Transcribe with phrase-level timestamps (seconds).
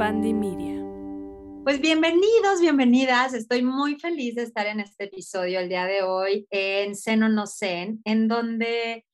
[0.00, 0.82] Media.
[1.62, 3.34] Pues bienvenidos, bienvenidas.
[3.34, 7.46] Estoy muy feliz de estar en este episodio el día de hoy en Seno No
[7.46, 9.04] Zen, en donde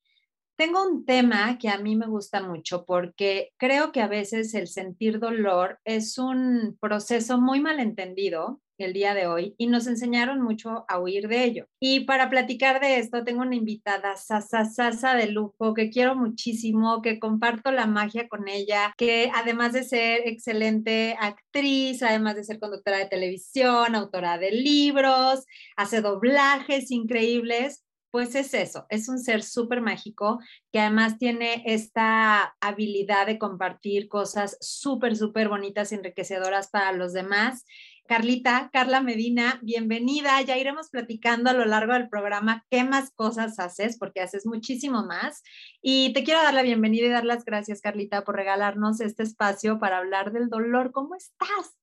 [0.55, 4.69] tengo un tema que a mí me gusta mucho porque creo que a veces el
[4.69, 10.85] sentir dolor es un proceso muy malentendido el día de hoy y nos enseñaron mucho
[10.89, 11.67] a huir de ello.
[11.81, 17.03] Y para platicar de esto, tengo una invitada sasa, sasa de lujo que quiero muchísimo,
[17.03, 22.59] que comparto la magia con ella, que además de ser excelente actriz, además de ser
[22.59, 25.45] conductora de televisión, autora de libros,
[25.77, 27.85] hace doblajes increíbles,
[28.17, 30.39] pues es eso, es un ser súper mágico
[30.73, 37.67] que además tiene esta habilidad de compartir cosas súper, súper bonitas enriquecedoras para los demás.
[38.07, 40.41] Carlita, Carla Medina, bienvenida.
[40.43, 45.05] Ya iremos platicando a lo largo del programa qué más cosas haces, porque haces muchísimo
[45.05, 45.43] más.
[45.83, 49.79] Y te quiero dar la bienvenida y dar las gracias, Carlita, por regalarnos este espacio
[49.79, 50.93] para hablar del dolor.
[50.93, 51.77] ¿Cómo estás?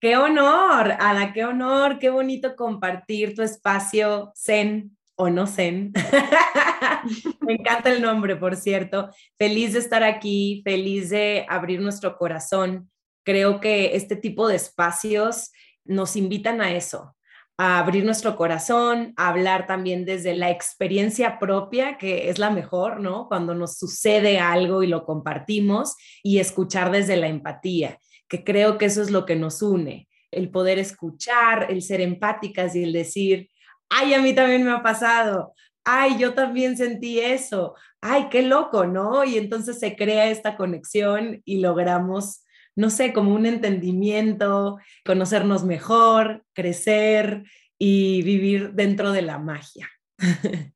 [0.00, 5.92] Qué honor, Ana, qué honor, qué bonito compartir tu espacio zen o no zen.
[7.40, 9.10] Me encanta el nombre, por cierto.
[9.38, 12.91] Feliz de estar aquí, feliz de abrir nuestro corazón.
[13.24, 15.52] Creo que este tipo de espacios
[15.84, 17.16] nos invitan a eso,
[17.58, 23.00] a abrir nuestro corazón, a hablar también desde la experiencia propia, que es la mejor,
[23.00, 23.28] ¿no?
[23.28, 27.98] Cuando nos sucede algo y lo compartimos y escuchar desde la empatía,
[28.28, 32.74] que creo que eso es lo que nos une, el poder escuchar, el ser empáticas
[32.74, 33.50] y el decir,
[33.90, 38.86] ay, a mí también me ha pasado, ay, yo también sentí eso, ay, qué loco,
[38.86, 39.24] ¿no?
[39.24, 42.41] Y entonces se crea esta conexión y logramos,
[42.76, 47.44] no sé, como un entendimiento, conocernos mejor, crecer
[47.78, 49.88] y vivir dentro de la magia.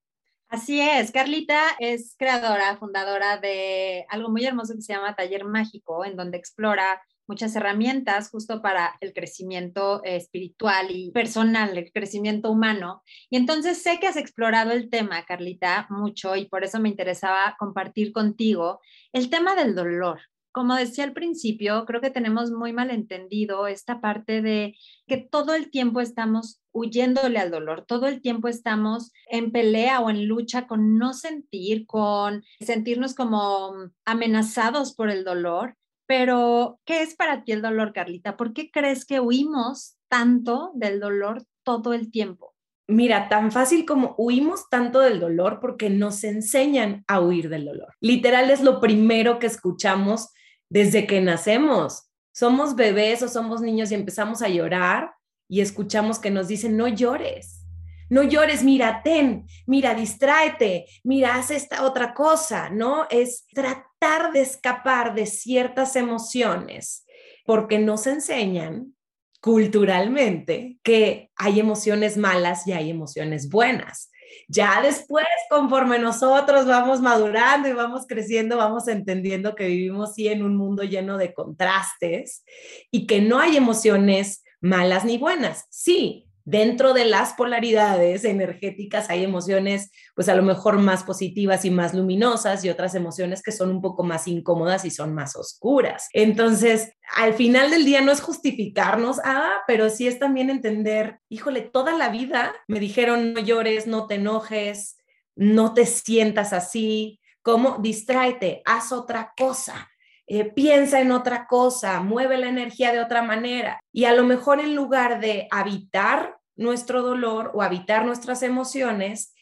[0.48, 6.04] Así es, Carlita es creadora, fundadora de algo muy hermoso que se llama Taller Mágico,
[6.04, 12.50] en donde explora muchas herramientas justo para el crecimiento eh, espiritual y personal, el crecimiento
[12.50, 13.02] humano.
[13.28, 17.56] Y entonces sé que has explorado el tema, Carlita, mucho y por eso me interesaba
[17.58, 18.80] compartir contigo
[19.12, 20.20] el tema del dolor.
[20.56, 24.74] Como decía al principio, creo que tenemos muy mal entendido esta parte de
[25.06, 30.08] que todo el tiempo estamos huyéndole al dolor, todo el tiempo estamos en pelea o
[30.08, 33.74] en lucha con no sentir, con sentirnos como
[34.06, 38.36] amenazados por el dolor pero, ¿qué es para ti el dolor, Carlita?
[38.36, 42.54] ¿Por qué crees que huimos tanto del dolor todo el tiempo?
[42.88, 47.94] Mira, tan fácil como huimos tanto del dolor porque nos enseñan a huir del dolor.
[48.00, 50.28] Literal es lo primero que escuchamos
[50.68, 52.10] desde que nacemos.
[52.32, 55.12] Somos bebés o somos niños y empezamos a llorar
[55.48, 57.66] y escuchamos que nos dicen, no llores,
[58.08, 63.06] no llores, mira, ten, mira, distráete, mira, haz esta otra cosa, ¿no?
[63.10, 67.04] Es tratar de escapar de ciertas emociones
[67.44, 68.94] porque nos enseñan
[69.40, 74.10] culturalmente que hay emociones malas y hay emociones buenas.
[74.48, 80.42] Ya después, conforme nosotros vamos madurando y vamos creciendo, vamos entendiendo que vivimos sí en
[80.42, 82.44] un mundo lleno de contrastes
[82.90, 85.66] y que no hay emociones malas ni buenas.
[85.70, 91.70] Sí, dentro de las polaridades energéticas hay emociones, pues a lo mejor más positivas y
[91.70, 96.08] más luminosas y otras emociones que son un poco más incómodas y son más oscuras.
[96.12, 101.62] Entonces, al final del día no es justificarnos, ah, pero sí es también entender, híjole,
[101.62, 104.98] toda la vida me dijeron no llores, no te enojes,
[105.34, 109.88] no te sientas así, como distráete, haz otra cosa.
[110.26, 113.80] Eh, piensa en otra cosa, mueve la energía de otra manera.
[113.92, 119.34] Y a lo mejor en lugar de habitar nuestro dolor o habitar nuestras emociones,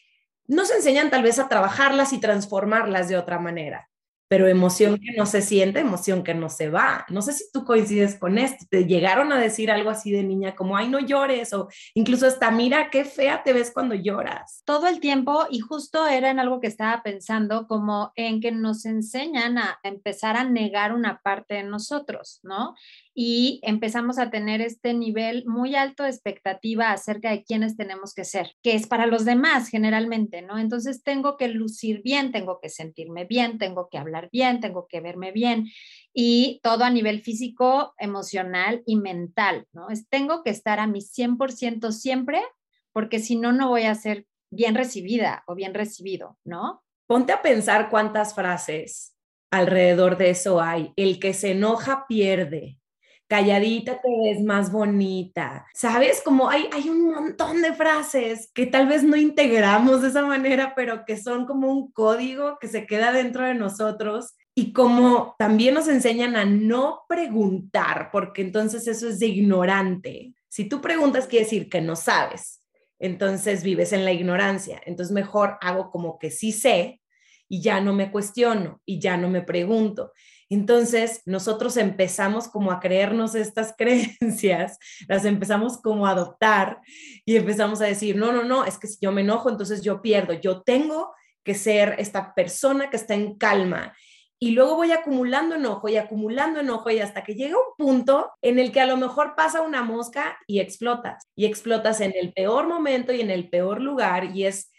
[0.47, 3.89] nos enseñan tal vez a trabajarlas y transformarlas de otra manera
[4.35, 7.05] pero emoción que no se siente, emoción que no se va.
[7.07, 8.65] No sé si tú coincides con esto.
[8.69, 12.51] Te llegaron a decir algo así de niña como, ay, no llores, o incluso hasta,
[12.51, 14.61] mira qué fea te ves cuando lloras.
[14.65, 18.85] Todo el tiempo, y justo era en algo que estaba pensando, como en que nos
[18.85, 22.75] enseñan a empezar a negar una parte de nosotros, ¿no?
[23.17, 28.25] Y empezamos a tener este nivel muy alto de expectativa acerca de quiénes tenemos que
[28.25, 30.57] ser, que es para los demás generalmente, ¿no?
[30.57, 34.99] Entonces tengo que lucir bien, tengo que sentirme bien, tengo que hablar bien, tengo que
[34.99, 35.67] verme bien
[36.13, 39.89] y todo a nivel físico, emocional y mental, ¿no?
[39.89, 42.43] Es, tengo que estar a mi 100% siempre
[42.91, 46.83] porque si no, no voy a ser bien recibida o bien recibido, ¿no?
[47.07, 49.15] Ponte a pensar cuántas frases
[49.51, 50.91] alrededor de eso hay.
[50.97, 52.79] El que se enoja pierde
[53.27, 55.65] calladita te ves más bonita.
[55.73, 56.21] ¿Sabes?
[56.23, 60.73] Como hay, hay un montón de frases que tal vez no integramos de esa manera,
[60.75, 65.73] pero que son como un código que se queda dentro de nosotros y como también
[65.73, 70.33] nos enseñan a no preguntar, porque entonces eso es de ignorante.
[70.47, 72.61] Si tú preguntas, quiere decir que no sabes.
[72.97, 74.81] Entonces vives en la ignorancia.
[74.85, 77.01] Entonces mejor hago como que sí sé
[77.49, 80.13] y ya no me cuestiono y ya no me pregunto.
[80.49, 84.77] Entonces nosotros empezamos como a creernos estas creencias,
[85.07, 86.79] las empezamos como a adoptar
[87.25, 90.01] y empezamos a decir, no, no, no, es que si yo me enojo, entonces yo
[90.01, 90.33] pierdo.
[90.33, 91.13] Yo tengo
[91.43, 93.93] que ser esta persona que está en calma
[94.37, 98.59] y luego voy acumulando enojo y acumulando enojo y hasta que llega un punto en
[98.59, 102.67] el que a lo mejor pasa una mosca y explotas y explotas en el peor
[102.67, 104.71] momento y en el peor lugar y es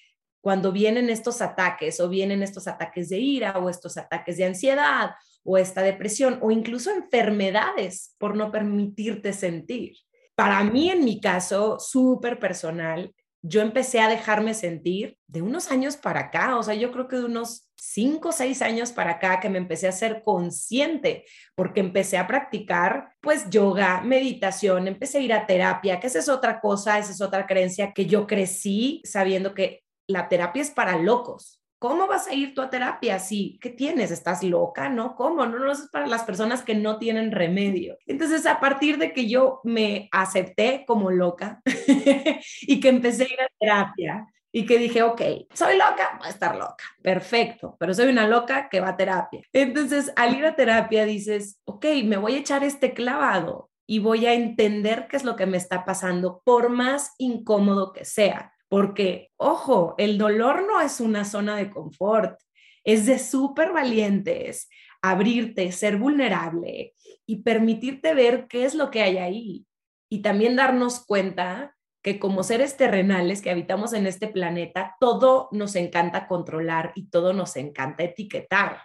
[0.43, 5.13] cuando vienen estos ataques o vienen estos ataques de ira o estos ataques de ansiedad
[5.47, 9.95] o esta depresión o incluso enfermedades por no permitirte sentir.
[10.35, 15.97] Para mí, en mi caso, súper personal, yo empecé a dejarme sentir de unos años
[15.97, 19.39] para acá, o sea, yo creo que de unos cinco o seis años para acá
[19.39, 25.21] que me empecé a ser consciente, porque empecé a practicar pues yoga, meditación, empecé a
[25.21, 29.01] ir a terapia, que esa es otra cosa, esa es otra creencia que yo crecí
[29.05, 31.63] sabiendo que la terapia es para locos.
[31.79, 33.19] ¿Cómo vas a ir tú a terapia?
[33.19, 34.11] Si, ¿qué tienes?
[34.11, 34.89] ¿Estás loca?
[34.89, 35.15] ¿No?
[35.15, 35.45] ¿Cómo?
[35.45, 37.99] No, no, es para las personas que no tienen remedio.
[38.07, 41.61] Entonces, a partir de que yo me acepté como loca
[42.63, 45.21] y que empecé a ir a terapia y que dije, ok,
[45.53, 49.43] soy loca, voy a estar loca, perfecto, pero soy una loca que va a terapia.
[49.53, 54.25] Entonces, al ir a terapia dices, ok, me voy a echar este clavado y voy
[54.25, 59.31] a entender qué es lo que me está pasando, por más incómodo que sea porque,
[59.37, 62.41] ojo, el dolor no es una zona de confort,
[62.85, 64.69] es de súper valientes
[65.03, 66.95] abrirte, ser vulnerable
[67.27, 69.67] y permitirte ver qué es lo que hay ahí.
[70.09, 75.75] Y también darnos cuenta que como seres terrenales que habitamos en este planeta, todo nos
[75.75, 78.83] encanta controlar y todo nos encanta etiquetar,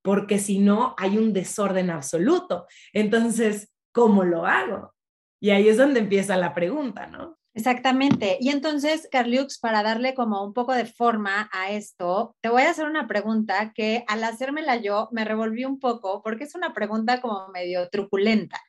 [0.00, 2.66] porque si no, hay un desorden absoluto.
[2.92, 4.94] Entonces, ¿cómo lo hago?
[5.40, 7.36] Y ahí es donde empieza la pregunta, ¿no?
[7.56, 8.36] Exactamente.
[8.38, 12.70] Y entonces, Carliux, para darle como un poco de forma a esto, te voy a
[12.70, 17.22] hacer una pregunta que al hacérmela yo me revolví un poco porque es una pregunta
[17.22, 18.60] como medio truculenta.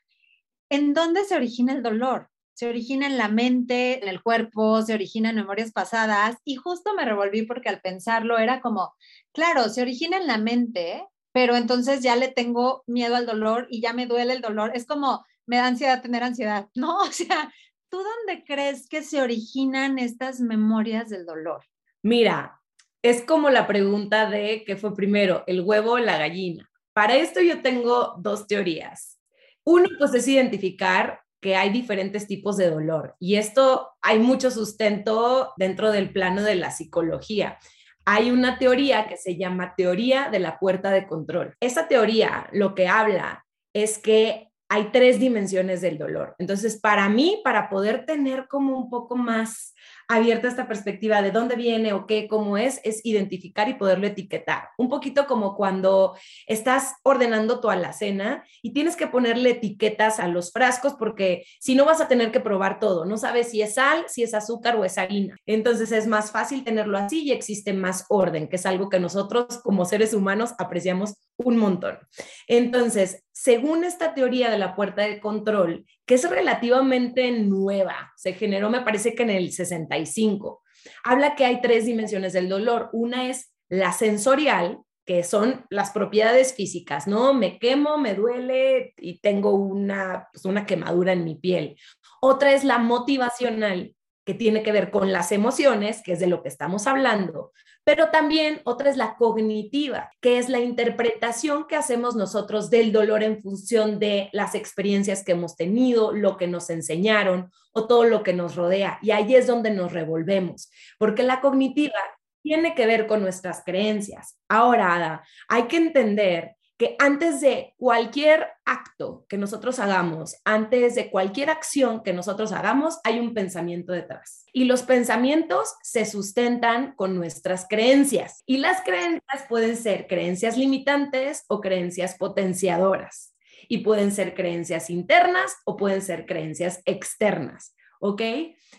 [0.70, 2.30] ¿En dónde se origina el dolor?
[2.54, 6.38] ¿Se origina en la mente, en el cuerpo, se origina en memorias pasadas?
[6.46, 8.96] Y justo me revolví porque al pensarlo era como,
[9.34, 13.82] claro, se origina en la mente, pero entonces ya le tengo miedo al dolor y
[13.82, 14.72] ya me duele el dolor.
[14.74, 16.98] Es como, me da ansiedad tener ansiedad, ¿no?
[17.02, 17.52] O sea,
[17.98, 21.66] ¿tú dónde crees que se originan estas memorias del dolor?
[22.04, 22.62] Mira,
[23.02, 26.70] es como la pregunta de qué fue primero, el huevo o la gallina.
[26.94, 29.20] Para esto yo tengo dos teorías.
[29.64, 35.54] Uno, pues es identificar que hay diferentes tipos de dolor y esto hay mucho sustento
[35.58, 37.58] dentro del plano de la psicología.
[38.06, 41.56] Hay una teoría que se llama teoría de la puerta de control.
[41.60, 46.36] Esa teoría lo que habla es que hay tres dimensiones del dolor.
[46.40, 49.74] Entonces, para mí, para poder tener como un poco más
[50.08, 54.70] abierta esta perspectiva de dónde viene o qué, cómo es, es identificar y poderlo etiquetar.
[54.78, 56.18] Un poquito como cuando
[56.48, 61.86] estás ordenando tu alacena y tienes que ponerle etiquetas a los frascos porque si no
[61.86, 64.86] vas a tener que probar todo, no sabes si es sal, si es azúcar o
[64.86, 65.36] es harina.
[65.46, 69.60] Entonces es más fácil tenerlo así y existe más orden, que es algo que nosotros
[69.64, 72.00] como seres humanos apreciamos un montón.
[72.48, 78.70] Entonces, según esta teoría de la puerta de control, que es relativamente nueva, se generó
[78.70, 80.64] me parece que en el 65,
[81.04, 82.90] habla que hay tres dimensiones del dolor.
[82.94, 87.34] Una es la sensorial, que son las propiedades físicas, ¿no?
[87.34, 91.78] Me quemo, me duele y tengo una, pues, una quemadura en mi piel.
[92.20, 93.96] Otra es la motivacional,
[94.26, 97.54] que tiene que ver con las emociones, que es de lo que estamos hablando,
[97.88, 103.24] pero también otra es la cognitiva, que es la interpretación que hacemos nosotros del dolor
[103.24, 108.24] en función de las experiencias que hemos tenido, lo que nos enseñaron o todo lo
[108.24, 109.00] que nos rodea.
[109.02, 111.96] Y ahí es donde nos revolvemos, porque la cognitiva
[112.42, 114.38] tiene que ver con nuestras creencias.
[114.50, 121.10] Ahora, Ada, hay que entender que antes de cualquier acto que nosotros hagamos, antes de
[121.10, 124.46] cualquier acción que nosotros hagamos, hay un pensamiento detrás.
[124.54, 128.44] Y los pensamientos se sustentan con nuestras creencias.
[128.46, 133.34] Y las creencias pueden ser creencias limitantes o creencias potenciadoras.
[133.68, 137.76] Y pueden ser creencias internas o pueden ser creencias externas.
[138.00, 138.22] ¿Ok?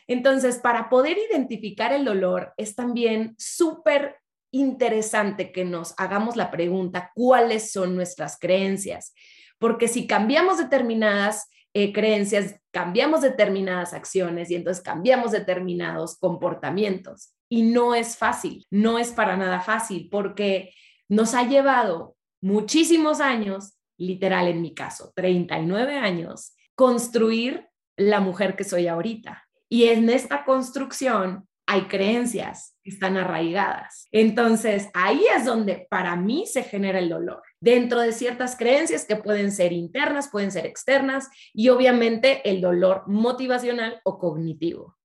[0.06, 4.16] Entonces, para poder identificar el dolor es también súper
[4.50, 9.14] interesante que nos hagamos la pregunta, ¿cuáles son nuestras creencias?
[9.58, 17.34] Porque si cambiamos determinadas eh, creencias, cambiamos determinadas acciones y entonces cambiamos determinados comportamientos.
[17.48, 20.72] Y no es fácil, no es para nada fácil porque
[21.08, 28.64] nos ha llevado muchísimos años, literal en mi caso, 39 años, construir la mujer que
[28.64, 29.44] soy ahorita.
[29.68, 34.08] Y en esta construcción hay creencias que están arraigadas.
[34.10, 39.16] Entonces, ahí es donde para mí se genera el dolor, dentro de ciertas creencias que
[39.16, 44.96] pueden ser internas, pueden ser externas, y obviamente el dolor motivacional o cognitivo.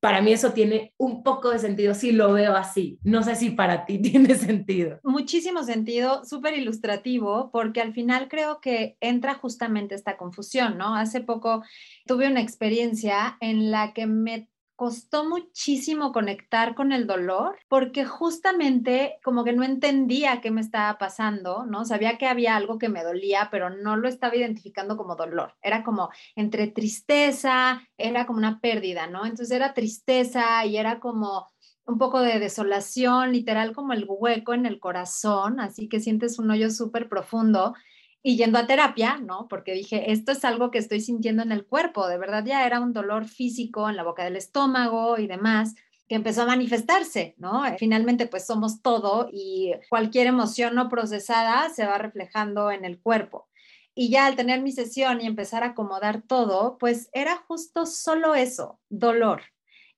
[0.00, 2.98] Para mí eso tiene un poco de sentido si lo veo así.
[3.02, 5.00] No sé si para ti tiene sentido.
[5.02, 10.94] Muchísimo sentido, súper ilustrativo, porque al final creo que entra justamente esta confusión, ¿no?
[10.96, 11.62] Hace poco
[12.06, 14.49] tuve una experiencia en la que me
[14.80, 20.96] costó muchísimo conectar con el dolor porque justamente como que no entendía qué me estaba
[20.96, 21.84] pasando, ¿no?
[21.84, 25.54] Sabía que había algo que me dolía, pero no lo estaba identificando como dolor.
[25.60, 29.26] Era como entre tristeza, era como una pérdida, ¿no?
[29.26, 31.46] Entonces era tristeza y era como
[31.84, 36.50] un poco de desolación, literal como el hueco en el corazón, así que sientes un
[36.50, 37.74] hoyo súper profundo
[38.22, 39.48] y yendo a terapia, ¿no?
[39.48, 42.80] Porque dije, esto es algo que estoy sintiendo en el cuerpo, de verdad ya era
[42.80, 45.74] un dolor físico en la boca del estómago y demás
[46.10, 47.62] que empezó a manifestarse, ¿no?
[47.78, 53.48] Finalmente, pues somos todo y cualquier emoción no procesada se va reflejando en el cuerpo.
[53.94, 58.34] Y ya al tener mi sesión y empezar a acomodar todo, pues era justo solo
[58.34, 59.42] eso, dolor,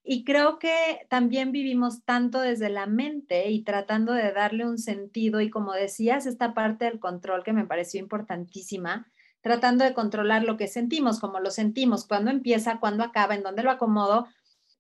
[0.04, 5.40] y creo que también vivimos tanto desde la mente y tratando de darle un sentido
[5.40, 9.11] y como decías, esta parte del control que me pareció importantísima,
[9.42, 13.62] tratando de controlar lo que sentimos, como lo sentimos, cuándo empieza, cuándo acaba, en dónde
[13.62, 14.26] lo acomodo,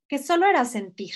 [0.08, 1.14] que solo era sentir,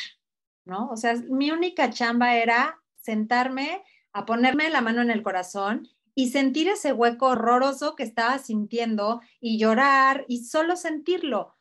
[0.65, 0.89] ¿no?
[0.91, 3.83] O sea, mi única chamba era sentarme
[4.13, 9.21] a ponerme la mano en el corazón y sentir ese hueco horroroso que estaba sintiendo
[9.41, 11.56] y llorar y solo sentirlo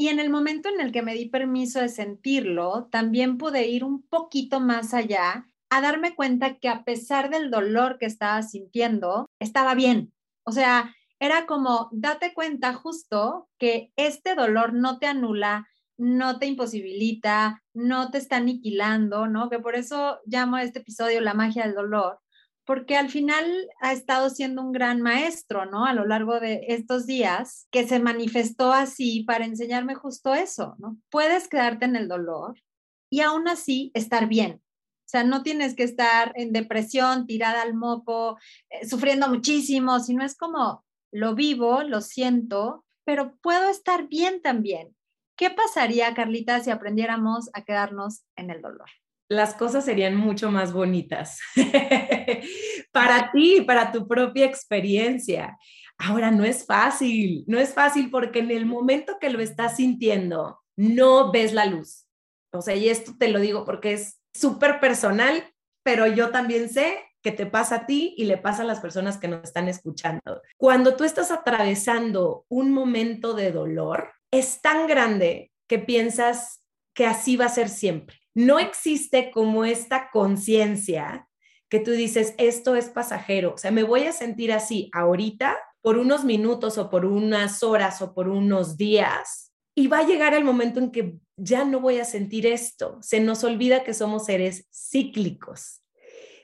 [0.00, 3.82] y en el momento en el que me di permiso de sentirlo, también pude ir
[3.82, 9.28] un poquito más allá a darme cuenta que a pesar del dolor que estaba sintiendo,
[9.40, 10.14] estaba bien.
[10.44, 16.46] O sea, era como, date cuenta justo que este dolor no te anula, no te
[16.46, 19.50] imposibilita, no te está aniquilando, ¿no?
[19.50, 22.20] Que por eso llamo a este episodio la magia del dolor,
[22.68, 23.46] porque al final
[23.80, 25.86] ha estado siendo un gran maestro, ¿no?
[25.86, 30.98] A lo largo de estos días, que se manifestó así para enseñarme justo eso, ¿no?
[31.08, 32.60] Puedes quedarte en el dolor
[33.08, 34.60] y aún así estar bien.
[34.60, 38.36] O sea, no tienes que estar en depresión, tirada al moco,
[38.68, 44.94] eh, sufriendo muchísimo, sino es como lo vivo, lo siento, pero puedo estar bien también.
[45.38, 48.90] ¿Qué pasaría, Carlita, si aprendiéramos a quedarnos en el dolor?
[49.28, 51.38] Las cosas serían mucho más bonitas
[52.92, 55.58] para ti, para tu propia experiencia.
[55.98, 60.60] Ahora no es fácil, no es fácil porque en el momento que lo estás sintiendo,
[60.76, 62.06] no ves la luz.
[62.52, 65.44] O sea, y esto te lo digo porque es súper personal,
[65.82, 69.18] pero yo también sé que te pasa a ti y le pasa a las personas
[69.18, 70.40] que nos están escuchando.
[70.56, 76.62] Cuando tú estás atravesando un momento de dolor, es tan grande que piensas
[76.94, 81.28] que así va a ser siempre no existe como esta conciencia
[81.68, 85.98] que tú dices, esto es pasajero, o sea, me voy a sentir así ahorita por
[85.98, 90.44] unos minutos o por unas horas o por unos días y va a llegar el
[90.44, 92.98] momento en que ya no voy a sentir esto.
[93.00, 95.82] Se nos olvida que somos seres cíclicos.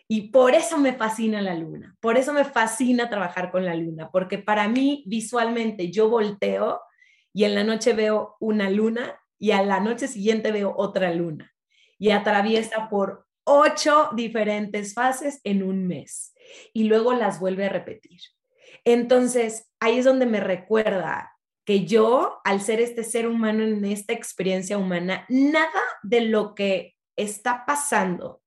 [0.08, 4.10] Y por eso me fascina la luna, por eso me fascina trabajar con la luna,
[4.10, 6.80] porque para mí visualmente yo volteo
[7.32, 11.53] y en la noche veo una luna y a la noche siguiente veo otra luna
[11.98, 16.34] y atraviesa por ocho diferentes fases en un mes
[16.72, 18.20] y luego las vuelve a repetir.
[18.84, 21.32] Entonces, ahí es donde me recuerda
[21.64, 26.94] que yo, al ser este ser humano en esta experiencia humana, nada de lo que
[27.16, 28.42] está pasando,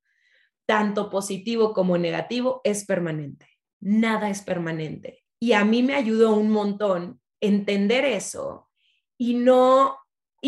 [0.68, 3.48] tanto positivo como negativo, es permanente.
[3.80, 5.24] Nada es permanente.
[5.40, 8.70] Y a mí me ayudó un montón entender eso
[9.18, 9.98] y no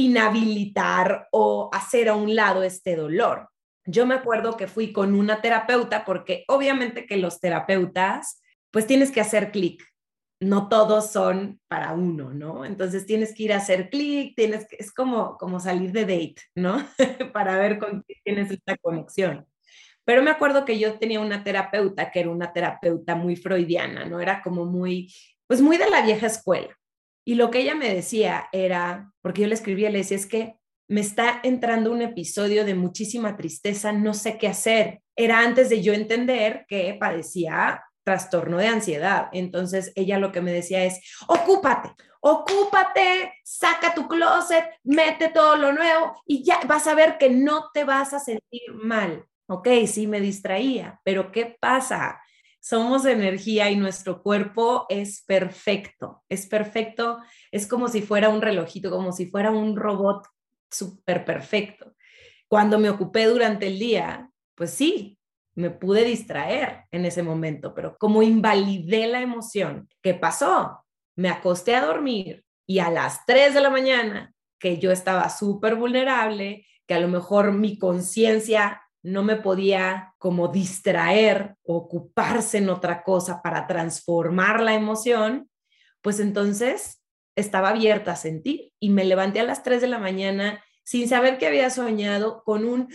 [0.05, 3.49] inhabilitar o hacer a un lado este dolor.
[3.85, 8.41] Yo me acuerdo que fui con una terapeuta porque obviamente que los terapeutas,
[8.71, 9.83] pues tienes que hacer clic.
[10.41, 12.63] No todos son para uno, ¿no?
[12.65, 16.41] Entonces tienes que ir a hacer clic, tienes que, es como, como salir de date,
[16.55, 16.77] ¿no?
[17.33, 19.45] para ver con quién tienes esta conexión.
[20.05, 24.19] Pero me acuerdo que yo tenía una terapeuta que era una terapeuta muy freudiana, ¿no?
[24.19, 25.13] Era como muy,
[25.45, 26.78] pues muy de la vieja escuela.
[27.25, 30.55] Y lo que ella me decía era, porque yo le escribía, le decía, es que
[30.87, 35.01] me está entrando un episodio de muchísima tristeza, no sé qué hacer.
[35.15, 39.29] Era antes de yo entender que padecía trastorno de ansiedad.
[39.31, 45.71] Entonces ella lo que me decía es, ocúpate, ocúpate, saca tu closet, mete todo lo
[45.71, 49.25] nuevo y ya vas a ver que no te vas a sentir mal.
[49.47, 52.19] Ok, sí me distraía, pero ¿qué pasa?
[52.59, 57.19] Somos energía y nuestro cuerpo es perfecto, es perfecto,
[57.51, 60.27] es como si fuera un relojito, como si fuera un robot
[60.69, 61.93] súper perfecto.
[62.47, 65.17] Cuando me ocupé durante el día, pues sí,
[65.55, 70.85] me pude distraer en ese momento, pero como invalidé la emoción, ¿qué pasó?
[71.15, 75.75] Me acosté a dormir y a las 3 de la mañana, que yo estaba súper
[75.75, 83.03] vulnerable, que a lo mejor mi conciencia no me podía como distraer, ocuparse en otra
[83.03, 85.49] cosa para transformar la emoción,
[86.01, 87.01] pues entonces
[87.35, 91.37] estaba abierta a sentir y me levanté a las 3 de la mañana sin saber
[91.37, 92.87] que había soñado con un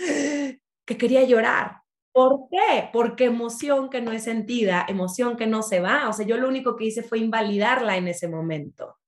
[0.85, 1.79] que quería llorar.
[2.13, 2.91] ¿Por qué?
[2.93, 6.09] Porque emoción que no es sentida, emoción que no se va.
[6.09, 8.99] O sea, yo lo único que hice fue invalidarla en ese momento.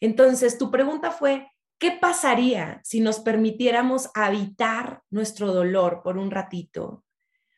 [0.00, 1.48] Entonces, tu pregunta fue,
[1.84, 7.04] ¿Qué pasaría si nos permitiéramos habitar nuestro dolor por un ratito?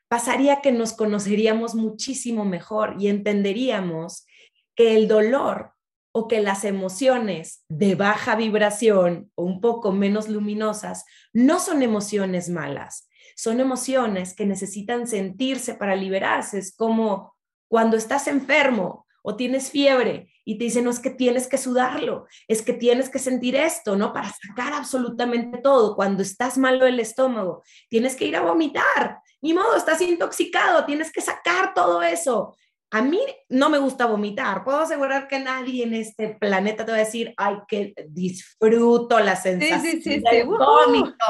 [0.08, 4.26] Pasaría que nos conoceríamos muchísimo mejor y entenderíamos
[4.74, 5.74] que el dolor
[6.10, 12.48] o que las emociones de baja vibración o un poco menos luminosas no son emociones
[12.48, 16.58] malas, son emociones que necesitan sentirse para liberarse.
[16.58, 17.36] Es como
[17.68, 22.28] cuando estás enfermo o tienes fiebre y te dicen, no es que tienes que sudarlo,
[22.46, 24.12] es que tienes que sentir esto, ¿no?
[24.12, 25.96] Para sacar absolutamente todo.
[25.96, 29.18] Cuando estás malo del estómago, tienes que ir a vomitar.
[29.42, 32.54] Ni modo, estás intoxicado, tienes que sacar todo eso.
[32.92, 33.18] A mí
[33.48, 34.62] no me gusta vomitar.
[34.62, 39.34] Puedo asegurar que nadie en este planeta te va a decir, ay, que disfruto la
[39.34, 41.26] sensación sí, del vómito.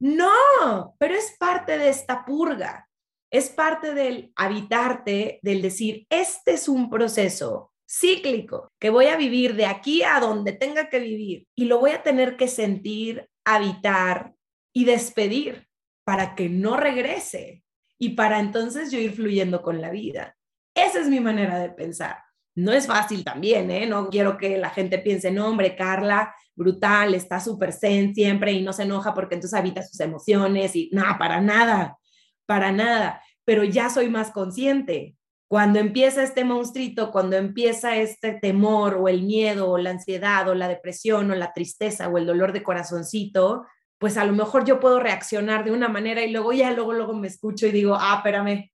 [0.00, 2.86] No, pero es parte de esta purga
[3.30, 9.54] es parte del habitarte, del decir, este es un proceso cíclico que voy a vivir
[9.54, 14.34] de aquí a donde tenga que vivir y lo voy a tener que sentir, habitar
[14.72, 15.68] y despedir
[16.04, 17.62] para que no regrese
[17.98, 20.36] y para entonces yo ir fluyendo con la vida.
[20.74, 22.18] Esa es mi manera de pensar.
[22.54, 23.86] No es fácil también, ¿eh?
[23.86, 28.62] No quiero que la gente piense, no, hombre, Carla, brutal, está súper zen siempre y
[28.62, 31.98] no se enoja porque entonces habita sus emociones y nada, para nada
[32.46, 35.16] para nada, pero ya soy más consciente.
[35.48, 40.54] Cuando empieza este monstruito, cuando empieza este temor o el miedo o la ansiedad o
[40.54, 43.64] la depresión o la tristeza o el dolor de corazoncito,
[43.98, 47.14] pues a lo mejor yo puedo reaccionar de una manera y luego ya luego luego
[47.14, 48.72] me escucho y digo, ah, espérame,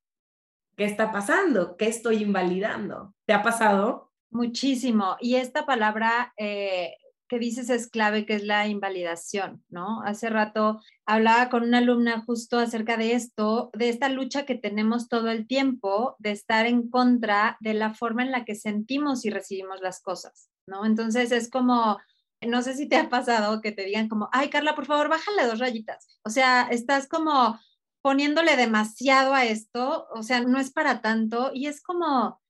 [0.75, 1.77] ¿qué está pasando?
[1.77, 3.15] ¿Qué estoy invalidando?
[3.27, 4.11] ¿Te ha pasado?
[4.31, 5.19] Muchísimo.
[5.21, 6.95] Y esta palabra eh,
[7.33, 10.03] que dices es clave, que es la invalidación, ¿no?
[10.03, 15.09] Hace rato hablaba con una alumna justo acerca de esto, de esta lucha que tenemos
[15.09, 19.31] todo el tiempo de estar en contra de la forma en la que sentimos y
[19.31, 20.85] recibimos las cosas, ¿no?
[20.85, 21.99] Entonces es como,
[22.43, 25.47] no sé si te ha pasado que te digan como, ay, Carla, por favor, bájale
[25.47, 26.07] dos rayitas.
[26.25, 27.59] O sea, estás como
[28.03, 32.42] poniéndole demasiado a esto, o sea, no es para tanto y es como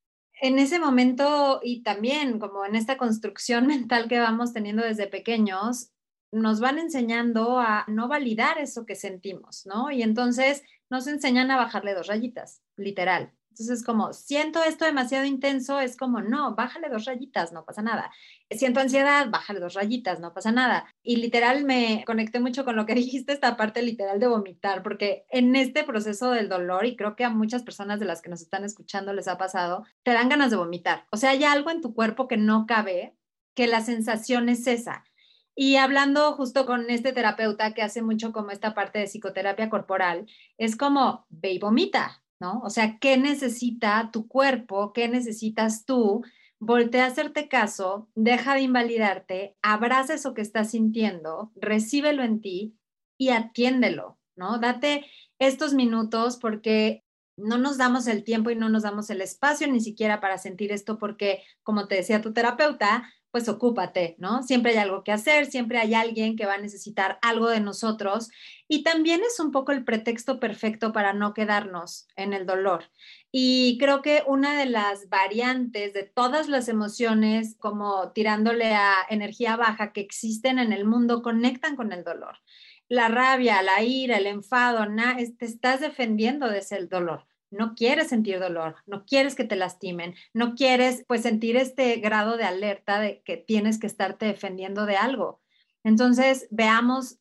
[0.43, 5.91] en ese momento y también como en esta construcción mental que vamos teniendo desde pequeños,
[6.33, 9.91] nos van enseñando a no validar eso que sentimos, ¿no?
[9.91, 13.33] Y entonces nos enseñan a bajarle dos rayitas, literal.
[13.53, 18.11] Entonces, como siento esto demasiado intenso, es como, no, bájale dos rayitas, no pasa nada.
[18.51, 20.87] Siento ansiedad, bájale dos rayitas, no pasa nada.
[21.03, 25.27] Y literal me conecté mucho con lo que dijiste, esta parte literal de vomitar, porque
[25.29, 28.41] en este proceso del dolor, y creo que a muchas personas de las que nos
[28.41, 31.07] están escuchando les ha pasado, te dan ganas de vomitar.
[31.11, 33.15] O sea, hay algo en tu cuerpo que no cabe,
[33.55, 35.05] que la sensación es esa.
[35.55, 40.27] Y hablando justo con este terapeuta que hace mucho como esta parte de psicoterapia corporal,
[40.57, 42.22] es como, ve y vomita,
[42.63, 44.93] O sea, ¿qué necesita tu cuerpo?
[44.93, 46.23] ¿Qué necesitas tú?
[46.59, 52.77] Voltea a hacerte caso, deja de invalidarte, abraza eso que estás sintiendo, recíbelo en ti
[53.19, 54.59] y atiéndelo, ¿no?
[54.59, 55.05] Date
[55.41, 57.05] estos minutos porque
[57.37, 60.71] no nos damos el tiempo y no nos damos el espacio ni siquiera para sentir
[60.71, 64.43] esto porque, como te decía tu terapeuta, pues ocúpate, ¿no?
[64.43, 68.29] Siempre hay algo que hacer, siempre hay alguien que va a necesitar algo de nosotros
[68.69, 72.91] y también es un poco el pretexto perfecto para no quedarnos en el dolor.
[73.33, 79.57] Y creo que una de las variantes de todas las emociones, como tirándole a energía
[79.57, 82.37] baja que existen en el mundo, conectan con el dolor.
[82.89, 84.87] La rabia, la ira, el enfado,
[85.39, 90.15] te estás defendiendo de ese dolor no quieres sentir dolor, no quieres que te lastimen,
[90.35, 94.97] no quieres pues sentir este grado de alerta de que tienes que estarte defendiendo de
[94.97, 95.41] algo.
[95.85, 97.19] Entonces, veamos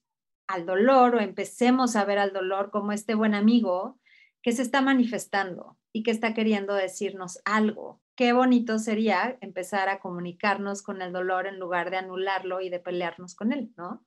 [0.48, 4.00] al dolor o empecemos a ver al dolor como este buen amigo
[4.42, 8.02] que se está manifestando y que está queriendo decirnos algo.
[8.16, 12.80] Qué bonito sería empezar a comunicarnos con el dolor en lugar de anularlo y de
[12.80, 14.04] pelearnos con él, ¿no?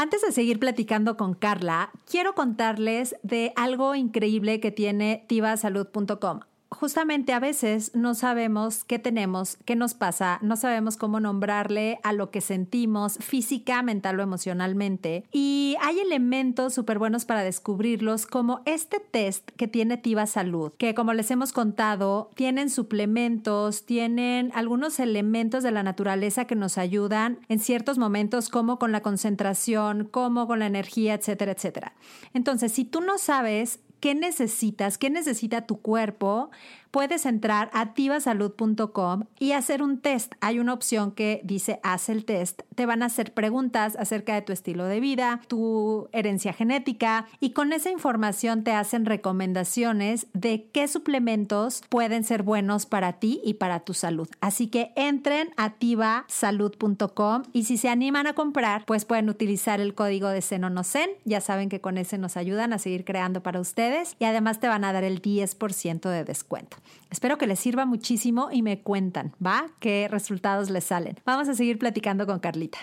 [0.00, 6.38] Antes de seguir platicando con Carla, quiero contarles de algo increíble que tiene tivasalud.com.
[6.70, 12.12] justamente a veces no sabemos qué tenemos, qué nos pasa, no sabemos cómo nombrarle a
[12.12, 15.24] lo que sentimos física, mental o emocionalmente.
[15.32, 20.94] Y hay elementos súper buenos para descubrirlos, como este test que tiene Tiva Salud, que
[20.94, 27.38] como les hemos contado, tienen suplementos, tienen algunos elementos de la naturaleza que nos ayudan
[27.48, 31.94] en ciertos momentos, como con la concentración, como con la energía, etcétera, etcétera.
[32.34, 36.50] Entonces, si tú no sabes qué necesitas, qué necesita tu cuerpo,
[36.90, 40.32] puedes entrar a activasalud.com y hacer un test.
[40.40, 42.62] Hay una opción que dice haz el test.
[42.74, 47.50] Te van a hacer preguntas acerca de tu estilo de vida, tu herencia genética y
[47.50, 53.54] con esa información te hacen recomendaciones de qué suplementos pueden ser buenos para ti y
[53.54, 54.28] para tu salud.
[54.40, 59.94] Así que entren a activasalud.com y si se animan a comprar, pues pueden utilizar el
[59.94, 61.10] código de Senonosen.
[61.24, 64.68] Ya saben que con ese nos ayudan a seguir creando para ustedes y además te
[64.68, 66.77] van a dar el 10% de descuento.
[67.10, 69.66] Espero que les sirva muchísimo y me cuentan, ¿va?
[69.80, 71.16] ¿Qué resultados les salen?
[71.24, 72.78] Vamos a seguir platicando con Carlita.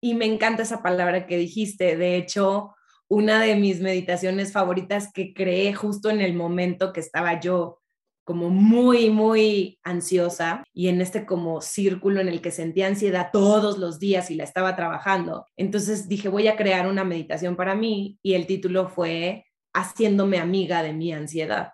[0.00, 1.96] Y me encanta esa palabra que dijiste.
[1.96, 2.74] De hecho,
[3.08, 7.82] una de mis meditaciones favoritas que creé justo en el momento que estaba yo
[8.24, 13.78] como muy, muy ansiosa y en este como círculo en el que sentía ansiedad todos
[13.78, 15.46] los días y la estaba trabajando.
[15.56, 20.82] Entonces dije, voy a crear una meditación para mí y el título fue Haciéndome amiga
[20.82, 21.72] de mi ansiedad.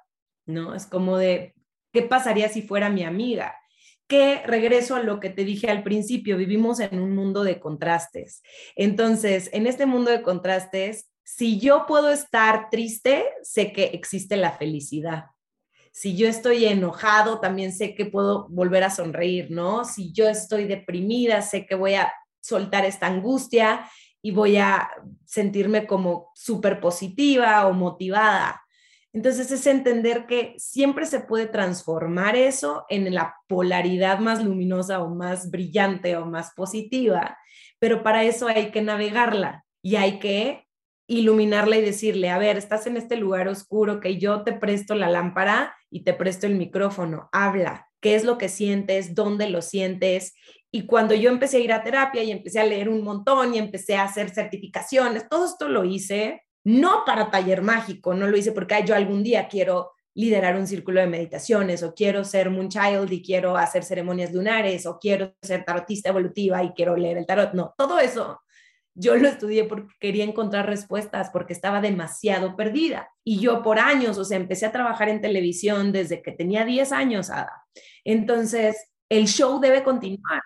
[0.48, 0.74] ¿No?
[0.74, 1.54] Es como de,
[1.92, 3.56] ¿qué pasaría si fuera mi amiga?
[4.06, 8.42] Que regreso a lo que te dije al principio, vivimos en un mundo de contrastes.
[8.74, 14.52] Entonces, en este mundo de contrastes, si yo puedo estar triste, sé que existe la
[14.52, 15.26] felicidad.
[15.92, 19.84] Si yo estoy enojado, también sé que puedo volver a sonreír, ¿no?
[19.84, 23.90] Si yo estoy deprimida, sé que voy a soltar esta angustia
[24.22, 24.88] y voy a
[25.24, 28.62] sentirme como súper positiva o motivada.
[29.12, 35.14] Entonces es entender que siempre se puede transformar eso en la polaridad más luminosa o
[35.14, 37.38] más brillante o más positiva,
[37.78, 40.66] pero para eso hay que navegarla y hay que
[41.08, 45.08] iluminarla y decirle, a ver, estás en este lugar oscuro, que yo te presto la
[45.08, 50.34] lámpara y te presto el micrófono, habla, qué es lo que sientes, dónde lo sientes.
[50.70, 53.58] Y cuando yo empecé a ir a terapia y empecé a leer un montón y
[53.58, 58.52] empecé a hacer certificaciones, todo esto lo hice no para taller mágico, no lo hice
[58.52, 63.22] porque yo algún día quiero liderar un círculo de meditaciones o quiero ser Moonchild y
[63.22, 67.54] quiero hacer ceremonias lunares o quiero ser tarotista evolutiva y quiero leer el tarot.
[67.54, 68.42] No, todo eso
[68.94, 73.08] yo lo estudié porque quería encontrar respuestas, porque estaba demasiado perdida.
[73.24, 76.92] Y yo por años, o sea, empecé a trabajar en televisión desde que tenía 10
[76.92, 77.64] años, Ada.
[78.04, 80.42] Entonces, el show debe continuar.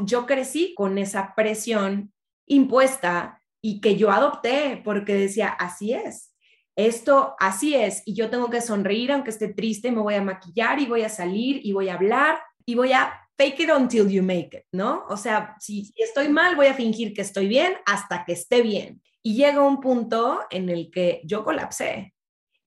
[0.00, 2.12] Yo crecí con esa presión
[2.46, 6.34] impuesta y que yo adopté porque decía, así es,
[6.76, 10.78] esto así es, y yo tengo que sonreír aunque esté triste, me voy a maquillar
[10.80, 14.22] y voy a salir y voy a hablar y voy a fake it until you
[14.22, 15.06] make it, ¿no?
[15.08, 19.00] O sea, si, estoy mal, voy a fingir que estoy bien hasta que esté bien.
[19.22, 22.12] Y llega un punto en el que yo colapsé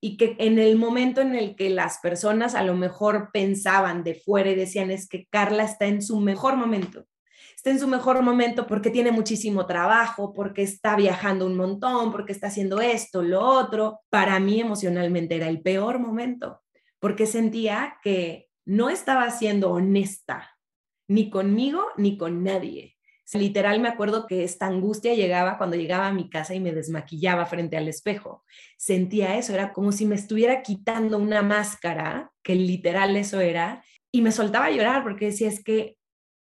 [0.01, 4.15] y que en el momento en el que las personas a lo mejor pensaban de
[4.15, 7.05] fuera y decían es que Carla está en su mejor momento
[7.69, 12.47] en su mejor momento porque tiene muchísimo trabajo, porque está viajando un montón, porque está
[12.47, 13.99] haciendo esto, lo otro.
[14.10, 16.62] Para mí emocionalmente era el peor momento,
[16.99, 20.58] porque sentía que no estaba siendo honesta,
[21.08, 22.97] ni conmigo ni con nadie.
[23.34, 27.45] Literal me acuerdo que esta angustia llegaba cuando llegaba a mi casa y me desmaquillaba
[27.45, 28.45] frente al espejo.
[28.77, 34.21] Sentía eso, era como si me estuviera quitando una máscara, que literal eso era, y
[34.21, 35.96] me soltaba a llorar porque decía, es que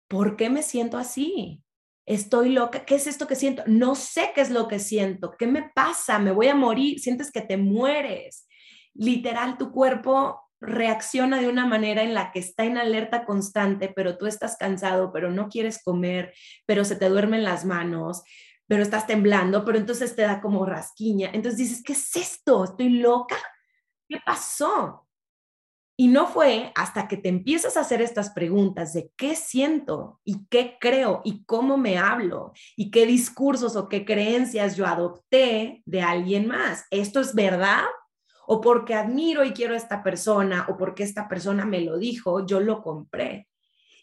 [0.07, 1.63] ¿por qué me siento así?
[2.05, 3.63] Estoy loca, ¿qué es esto que siento?
[3.65, 6.19] No sé qué es lo que siento, ¿qué me pasa?
[6.19, 8.47] Me voy a morir, sientes que te mueres.
[8.93, 14.17] Literal, tu cuerpo reacciona de una manera en la que está en alerta constante, pero
[14.17, 16.33] tú estás cansado, pero no quieres comer,
[16.65, 18.23] pero se te duermen las manos,
[18.67, 21.29] pero estás temblando, pero entonces te da como rasquiña.
[21.33, 22.63] Entonces dices, ¿qué es esto?
[22.63, 23.37] ¿Estoy loca?
[24.07, 25.02] ¿Qué pasó?
[25.95, 30.45] Y no fue hasta que te empiezas a hacer estas preguntas de qué siento y
[30.47, 36.01] qué creo y cómo me hablo y qué discursos o qué creencias yo adopté de
[36.01, 36.86] alguien más.
[36.89, 37.84] ¿Esto es verdad?
[38.47, 42.45] O porque admiro y quiero a esta persona o porque esta persona me lo dijo,
[42.45, 43.47] yo lo compré.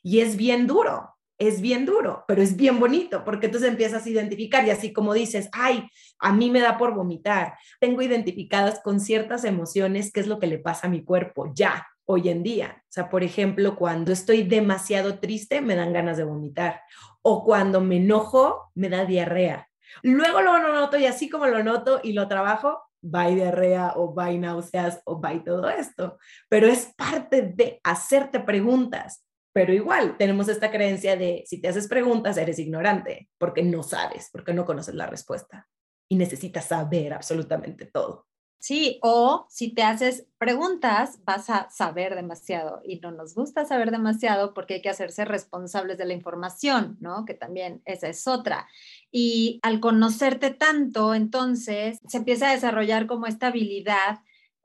[0.02, 4.10] Y es bien duro, es bien duro, pero es bien bonito, porque entonces empiezas a
[4.10, 9.00] identificar y así como dices, ay, a mí me da por vomitar, tengo identificadas con
[9.00, 12.82] ciertas emociones qué es lo que le pasa a mi cuerpo ya, hoy en día.
[12.82, 16.82] O sea, por ejemplo, cuando estoy demasiado triste, me dan ganas de vomitar,
[17.22, 19.66] o cuando me enojo, me da diarrea.
[20.02, 24.38] Luego lo noto y así como lo noto y lo trabajo, bye diarrea o bye
[24.38, 26.18] náuseas o bye todo esto,
[26.50, 29.24] pero es parte de hacerte preguntas.
[29.52, 34.28] Pero igual tenemos esta creencia de si te haces preguntas eres ignorante porque no sabes,
[34.32, 35.68] porque no conoces la respuesta
[36.08, 38.26] y necesitas saber absolutamente todo.
[38.60, 43.90] Sí, o si te haces preguntas, vas a saber demasiado y no nos gusta saber
[43.90, 47.24] demasiado porque hay que hacerse responsables de la información, ¿no?
[47.24, 48.68] Que también esa es otra.
[49.10, 54.20] Y al conocerte tanto, entonces se empieza a desarrollar como esta habilidad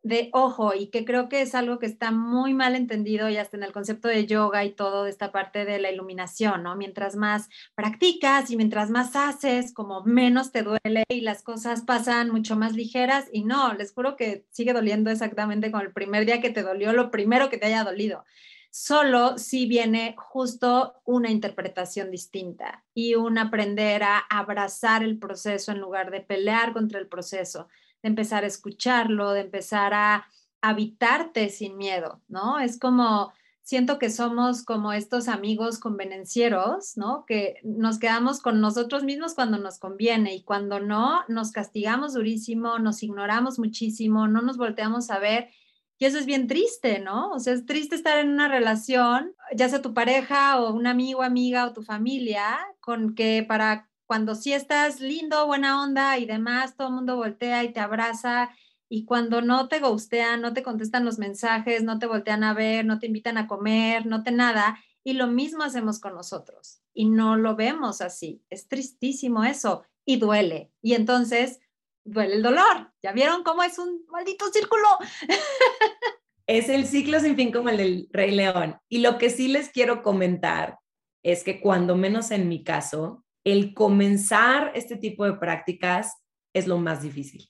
[0.05, 3.57] de ojo y que creo que es algo que está muy mal entendido y hasta
[3.57, 6.75] en el concepto de yoga y todo de esta parte de la iluminación, ¿no?
[6.75, 12.29] Mientras más practicas y mientras más haces, como menos te duele y las cosas pasan
[12.29, 16.39] mucho más ligeras y no, les juro que sigue doliendo exactamente como el primer día
[16.39, 18.25] que te dolió, lo primero que te haya dolido.
[18.69, 25.79] Solo si viene justo una interpretación distinta y un aprender a abrazar el proceso en
[25.79, 27.69] lugar de pelear contra el proceso
[28.05, 30.27] de empezar a escucharlo, de empezar a
[30.61, 32.59] habitarte sin miedo, ¿no?
[32.59, 37.25] Es como, siento que somos como estos amigos convenencieros, ¿no?
[37.25, 42.77] Que nos quedamos con nosotros mismos cuando nos conviene y cuando no, nos castigamos durísimo,
[42.77, 45.49] nos ignoramos muchísimo, no nos volteamos a ver.
[45.97, 47.31] Y eso es bien triste, ¿no?
[47.31, 51.23] O sea, es triste estar en una relación, ya sea tu pareja o un amigo,
[51.23, 56.75] amiga o tu familia, con que para cuando sí estás lindo, buena onda y demás,
[56.75, 58.49] todo el mundo voltea y te abraza.
[58.87, 62.85] Y cuando no te gustean, no te contestan los mensajes, no te voltean a ver,
[62.85, 64.79] no te invitan a comer, no te nada.
[65.03, 66.81] Y lo mismo hacemos con nosotros.
[66.93, 68.43] Y no lo vemos así.
[68.49, 69.83] Es tristísimo eso.
[70.05, 70.71] Y duele.
[70.81, 71.59] Y entonces
[72.03, 72.93] duele el dolor.
[73.01, 74.87] ¿Ya vieron cómo es un maldito círculo?
[76.47, 78.77] Es el ciclo sin fin como el del Rey León.
[78.87, 80.77] Y lo que sí les quiero comentar
[81.23, 86.17] es que cuando menos en mi caso, el comenzar este tipo de prácticas
[86.53, 87.47] es lo más difícil.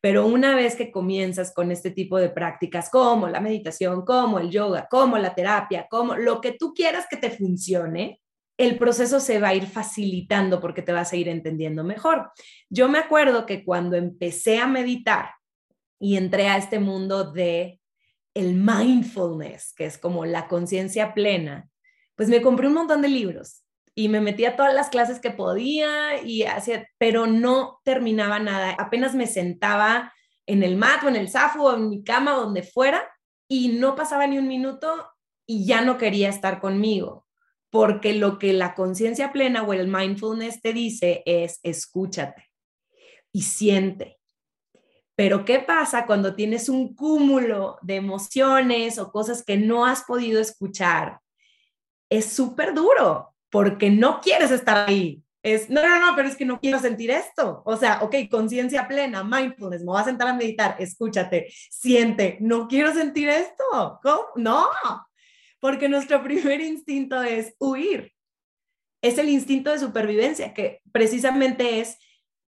[0.00, 4.50] Pero una vez que comienzas con este tipo de prácticas, como la meditación, como el
[4.50, 8.20] yoga, como la terapia, como lo que tú quieras que te funcione,
[8.58, 12.30] el proceso se va a ir facilitando porque te vas a ir entendiendo mejor.
[12.68, 15.30] Yo me acuerdo que cuando empecé a meditar
[15.98, 17.80] y entré a este mundo de
[18.34, 21.70] el mindfulness, que es como la conciencia plena,
[22.14, 25.30] pues me compré un montón de libros y me metía a todas las clases que
[25.30, 28.74] podía y hacía, pero no terminaba nada.
[28.78, 30.12] Apenas me sentaba
[30.46, 33.08] en el mat o en el zafo o en mi cama, donde fuera,
[33.48, 35.08] y no pasaba ni un minuto
[35.46, 37.26] y ya no quería estar conmigo,
[37.70, 42.50] porque lo que la conciencia plena o el mindfulness te dice es escúchate
[43.32, 44.18] y siente.
[45.16, 50.40] Pero ¿qué pasa cuando tienes un cúmulo de emociones o cosas que no has podido
[50.40, 51.20] escuchar?
[52.10, 55.22] Es súper duro, porque no quieres estar ahí.
[55.40, 57.62] Es, no, no, no, pero es que no quiero sentir esto.
[57.64, 62.66] O sea, ok, conciencia plena, mindfulness, me voy a sentar a meditar, escúchate, siente, no
[62.66, 64.00] quiero sentir esto.
[64.02, 64.24] ¿Cómo?
[64.34, 64.66] No,
[65.60, 68.12] porque nuestro primer instinto es huir.
[69.00, 71.96] Es el instinto de supervivencia, que precisamente es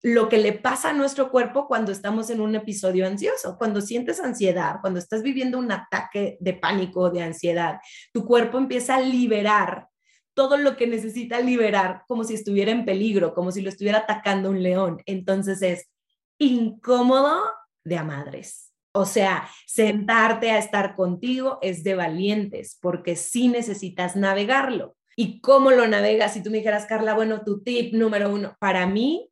[0.01, 4.19] lo que le pasa a nuestro cuerpo cuando estamos en un episodio ansioso, cuando sientes
[4.19, 7.79] ansiedad, cuando estás viviendo un ataque de pánico, de ansiedad,
[8.11, 9.87] tu cuerpo empieza a liberar
[10.35, 14.51] todo lo que necesita liberar como si estuviera en peligro, como si lo estuviera atacando
[14.51, 15.01] un león.
[15.07, 15.89] Entonces es
[16.37, 17.41] incómodo
[17.83, 18.73] de a.
[18.91, 24.95] O sea, sentarte a estar contigo es de valientes porque sí necesitas navegarlo.
[25.15, 26.33] ¿Y cómo lo navegas?
[26.33, 29.29] Si tú me dijeras, Carla, bueno, tu tip número uno, para mí,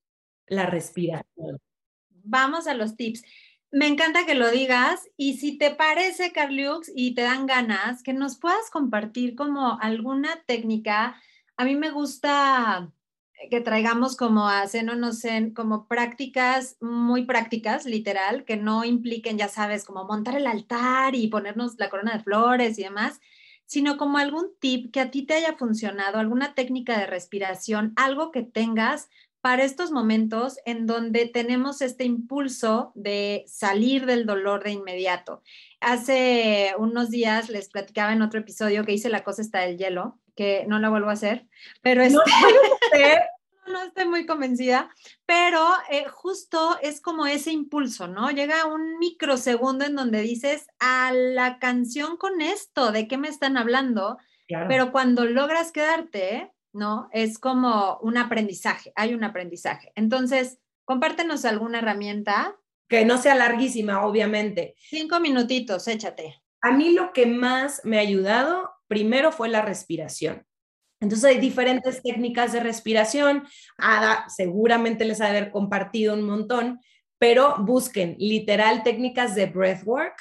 [0.47, 1.59] la respiración.
[2.09, 3.23] Vamos a los tips
[3.73, 8.13] me encanta que lo digas y si te parece, Carliux, y te dan ganas, que
[8.13, 11.19] nos puedas compartir como alguna técnica.
[11.57, 12.91] A mí me gusta
[13.49, 19.39] que traigamos como a no no sé, como prácticas muy prácticas, literal, que no impliquen,
[19.39, 23.19] ya sabes, como montar el altar y ponernos la corona de flores y demás,
[23.65, 28.31] sino como algún tip que a ti te haya funcionado, alguna técnica de respiración, algo
[28.31, 29.09] que tengas
[29.43, 35.43] para estos momentos en donde tenemos este impulso de salir del dolor de inmediato.
[35.81, 40.17] Hace unos días les platicaba en otro episodio que hice la cosa está del hielo,
[40.33, 41.45] que no la vuelvo a hacer,
[41.81, 42.21] pero no,
[43.67, 44.89] no estoy muy convencida,
[45.25, 45.59] pero
[45.91, 48.31] eh, justo es como ese impulso, ¿no?
[48.31, 53.57] Llega un microsegundo en donde dices, a la canción con esto, ¿de qué me están
[53.57, 54.17] hablando?
[54.69, 57.09] Pero cuando logras quedarte, ¿no?
[57.13, 59.91] Es como un aprendizaje, hay un aprendizaje.
[59.95, 62.55] Entonces, compártenos alguna herramienta.
[62.87, 64.75] Que no sea larguísima, obviamente.
[64.77, 66.41] Cinco minutitos, échate.
[66.61, 70.45] A mí lo que más me ha ayudado, primero fue la respiración.
[70.99, 73.43] Entonces hay diferentes técnicas de respiración.
[73.77, 76.79] Ada seguramente les ha de haber compartido un montón,
[77.19, 80.15] pero busquen literal técnicas de breathwork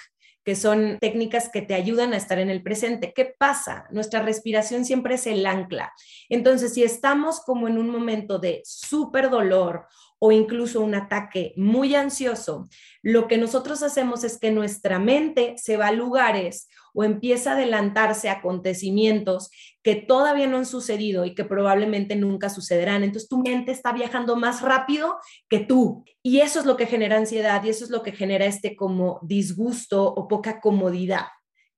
[0.44, 3.12] que son técnicas que te ayudan a estar en el presente.
[3.14, 3.86] ¿Qué pasa?
[3.90, 5.92] Nuestra respiración siempre es el ancla.
[6.28, 9.86] Entonces, si estamos como en un momento de súper dolor
[10.18, 12.68] o incluso un ataque muy ansioso,
[13.02, 17.54] lo que nosotros hacemos es que nuestra mente se va a lugares o empieza a
[17.54, 19.50] adelantarse acontecimientos
[19.82, 23.02] que todavía no han sucedido y que probablemente nunca sucederán.
[23.02, 25.16] Entonces tu mente está viajando más rápido
[25.48, 26.04] que tú.
[26.22, 29.20] Y eso es lo que genera ansiedad y eso es lo que genera este como
[29.22, 31.26] disgusto o poca comodidad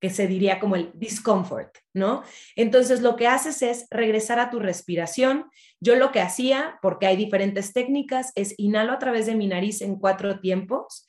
[0.05, 2.25] que se diría como el discomfort, ¿no?
[2.57, 5.47] Entonces lo que haces es regresar a tu respiración.
[5.81, 9.81] Yo lo que hacía, porque hay diferentes técnicas, es inhalo a través de mi nariz
[9.81, 11.07] en cuatro tiempos.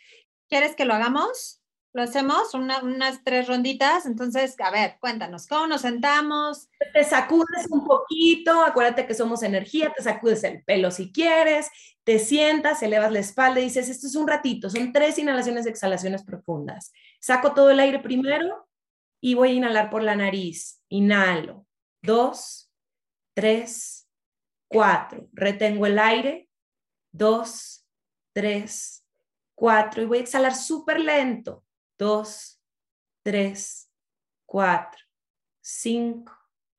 [0.48, 1.65] ¿Quieres que lo hagamos?
[1.96, 4.06] Lo hacemos unas tres ronditas.
[4.06, 6.68] Entonces, a ver, cuéntanos, ¿cómo nos sentamos?
[6.92, 11.70] Te sacudes un poquito, acuérdate que somos energía, te sacudes el pelo si quieres,
[12.04, 16.26] te sientas, elevas la espalda y dices, esto es un ratito, son tres inhalaciones exhalaciones
[16.26, 16.92] profundas.
[17.22, 18.68] Saco todo el aire primero,
[19.22, 20.84] y voy a inhalar por la nariz.
[20.90, 21.66] Inhalo.
[22.04, 22.72] Dos,
[23.34, 24.08] tres,
[24.68, 25.30] cuatro.
[25.34, 26.48] Retengo el aire.
[27.12, 27.88] Dos,
[28.34, 29.04] tres,
[29.56, 30.04] cuatro.
[30.04, 31.65] Y voy a exhalar súper lento.
[31.98, 32.62] Dos,
[33.24, 33.90] tres,
[34.46, 35.02] cuatro,
[35.62, 36.34] cinco,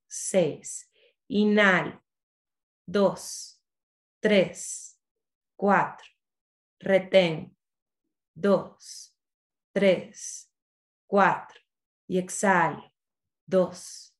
[0.06, 0.90] seis.
[1.28, 2.02] Inhalo.
[2.86, 3.60] Dos,
[4.20, 5.00] tres,
[5.56, 6.06] cuatro.
[6.78, 7.56] Retengo.
[8.34, 9.16] Dos,
[9.72, 10.52] tres,
[11.06, 11.60] cuatro
[12.06, 12.92] y exhalo.
[13.46, 14.14] Dos,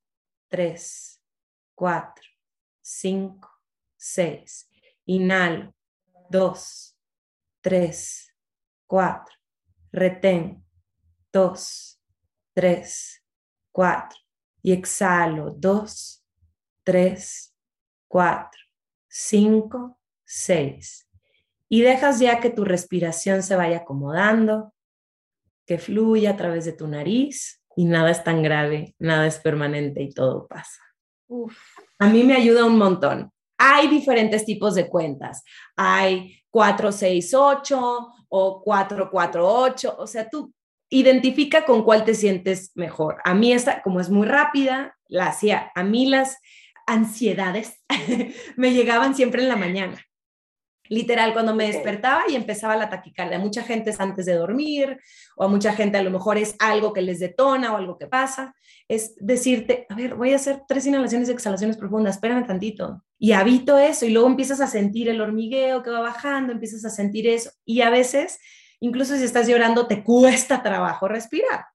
[0.49, 1.23] tres,
[1.75, 2.25] cuatro,
[2.81, 3.51] cinco,
[3.97, 4.69] seis.
[5.05, 5.75] Inhalo.
[6.31, 6.99] Dos,
[7.61, 8.35] tres,
[8.87, 9.37] cuatro.
[9.93, 10.66] Retén.
[11.37, 12.01] Dos,
[12.55, 13.23] tres,
[13.71, 14.19] cuatro.
[14.63, 15.51] Y exhalo.
[15.55, 16.25] Dos,
[16.83, 17.55] tres,
[18.09, 18.59] cuatro,
[19.07, 21.07] cinco, seis.
[21.69, 24.73] Y dejas ya que tu respiración se vaya acomodando,
[25.67, 30.03] que fluya a través de tu nariz y nada es tan grave, nada es permanente
[30.03, 30.81] y todo pasa.
[31.99, 33.31] A mí me ayuda un montón.
[33.59, 35.45] Hay diferentes tipos de cuentas.
[35.77, 40.56] Hay 468 o 448, o sea, tú
[40.89, 43.19] identifica con cuál te sientes mejor.
[43.25, 45.71] A mí esta, como es muy rápida, la hacía.
[45.75, 46.39] A mí las
[46.87, 47.83] ansiedades
[48.57, 49.99] me llegaban siempre en la mañana.
[50.89, 53.39] Literal, cuando me despertaba y empezaba la taquicardia.
[53.39, 54.99] Mucha gente es antes de dormir
[55.37, 58.07] o a mucha gente a lo mejor es algo que les detona o algo que
[58.07, 58.55] pasa.
[58.89, 63.03] Es decirte, a ver, voy a hacer tres inhalaciones y exhalaciones profundas, espérame tantito.
[63.19, 66.91] Y habito eso y luego empiezas a sentir el hormigueo que va bajando, empiezas a
[66.91, 67.51] sentir eso.
[67.65, 68.39] Y a veces,
[68.81, 71.67] incluso si estás llorando, te cuesta trabajo respirar.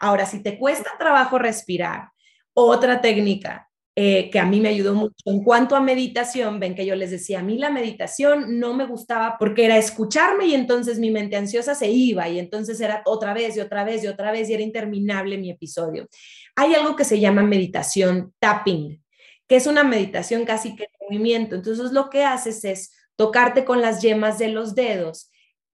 [0.00, 2.10] Ahora, si te cuesta trabajo respirar,
[2.54, 5.14] otra técnica eh, que a mí me ayudó mucho.
[5.24, 8.86] En cuanto a meditación, ven que yo les decía, a mí la meditación no me
[8.86, 13.34] gustaba porque era escucharme y entonces mi mente ansiosa se iba y entonces era otra
[13.34, 16.08] vez y otra vez y otra vez y era interminable mi episodio.
[16.56, 19.02] Hay algo que se llama meditación tapping,
[19.46, 21.56] que es una meditación casi que en movimiento.
[21.56, 25.29] Entonces lo que haces es tocarte con las yemas de los dedos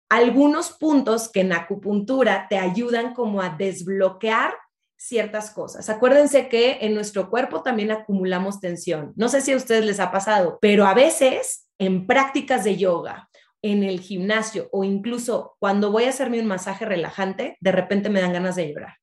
[0.08, 4.54] algunos puntos que en acupuntura te ayudan como a desbloquear
[4.96, 5.88] ciertas cosas.
[5.90, 9.12] Acuérdense que en nuestro cuerpo también acumulamos tensión.
[9.16, 13.28] No sé si a ustedes les ha pasado, pero a veces en prácticas de yoga,
[13.62, 18.20] en el gimnasio o incluso cuando voy a hacerme un masaje relajante, de repente me
[18.20, 18.96] dan ganas de llorar.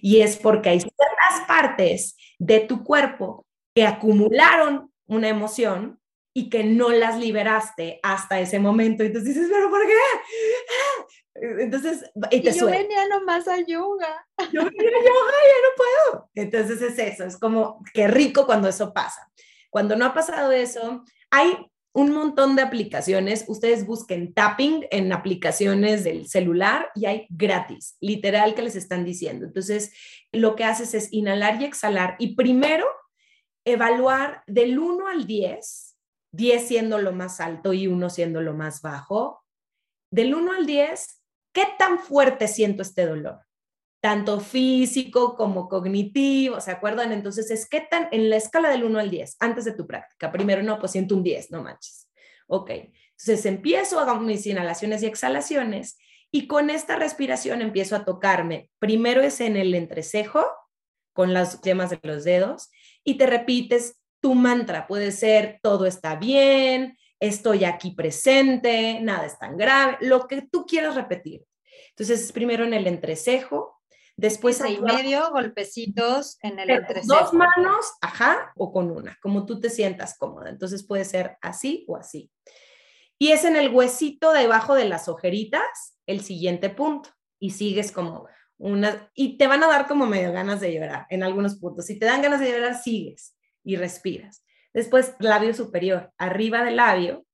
[0.00, 5.97] Y es porque hay ciertas partes de tu cuerpo que acumularon una emoción
[6.38, 9.02] y que no las liberaste hasta ese momento.
[9.02, 9.92] Entonces dices, pero ¿por qué?
[11.64, 14.24] Entonces, y yo venía nomás a yoga.
[14.52, 16.30] Yo venía a yoga y ya no puedo.
[16.36, 19.28] Entonces es eso, es como qué rico cuando eso pasa.
[19.68, 21.56] Cuando no ha pasado eso, hay
[21.92, 23.44] un montón de aplicaciones.
[23.48, 29.44] Ustedes busquen tapping en aplicaciones del celular y hay gratis, literal que les están diciendo.
[29.44, 29.92] Entonces,
[30.30, 32.86] lo que haces es inhalar y exhalar y primero
[33.64, 35.87] evaluar del 1 al 10,
[36.38, 39.44] 10 siendo lo más alto y 1 siendo lo más bajo.
[40.10, 41.18] Del 1 al 10,
[41.58, 43.40] ¿Qué tan fuerte siento este dolor?
[44.00, 47.10] Tanto físico como cognitivo, ¿se acuerdan?
[47.10, 50.30] Entonces, es qué tan, en la escala del 1 al 10, antes de tu práctica.
[50.30, 52.08] Primero, no, pues siento un 10, no manches.
[52.46, 55.98] Ok, entonces empiezo, hago mis inhalaciones y exhalaciones
[56.30, 58.70] y con esta respiración empiezo a tocarme.
[58.78, 60.44] Primero es en el entrecejo,
[61.12, 62.70] con las yemas de los dedos,
[63.02, 64.86] y te repites tu mantra.
[64.86, 70.66] Puede ser todo está bien, estoy aquí presente, nada es tan grave, lo que tú
[70.66, 71.44] quieras repetir.
[71.90, 73.80] Entonces, primero en el entrecejo,
[74.16, 77.20] después ahí medio, golpecitos en el entrecejo.
[77.20, 80.50] Dos manos, ajá, o con una, como tú te sientas cómoda.
[80.50, 82.30] Entonces puede ser así o así.
[83.18, 87.10] Y es en el huesito debajo de las ojeritas el siguiente punto.
[87.40, 88.26] Y sigues como
[88.58, 91.86] una, y te van a dar como medio ganas de llorar en algunos puntos.
[91.86, 93.34] Si te dan ganas de llorar, sigues
[93.68, 94.46] y respiras.
[94.72, 97.26] Después, labio superior, arriba del labio,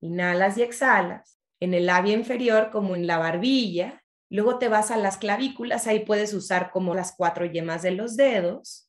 [0.00, 1.40] inhalas y exhalas.
[1.58, 4.04] En el labio inferior, como en la barbilla.
[4.30, 8.16] Luego te vas a las clavículas, ahí puedes usar como las cuatro yemas de los
[8.16, 8.88] dedos.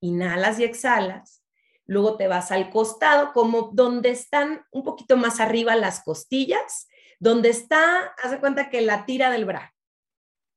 [0.00, 1.42] Inhalas y exhalas
[1.86, 6.88] luego te vas al costado, como donde están un poquito más arriba las costillas,
[7.18, 9.74] donde está, haz de cuenta que la tira del bra.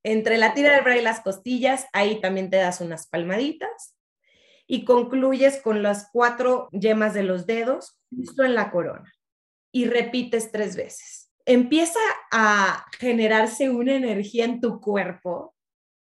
[0.04, 3.97] Entre la tira del bra y las costillas, ahí también te das unas palmaditas
[4.68, 9.12] y concluyes con las cuatro yemas de los dedos justo en la corona
[9.72, 11.32] y repites tres veces.
[11.46, 12.00] Empieza
[12.32, 15.56] a generarse una energía en tu cuerpo,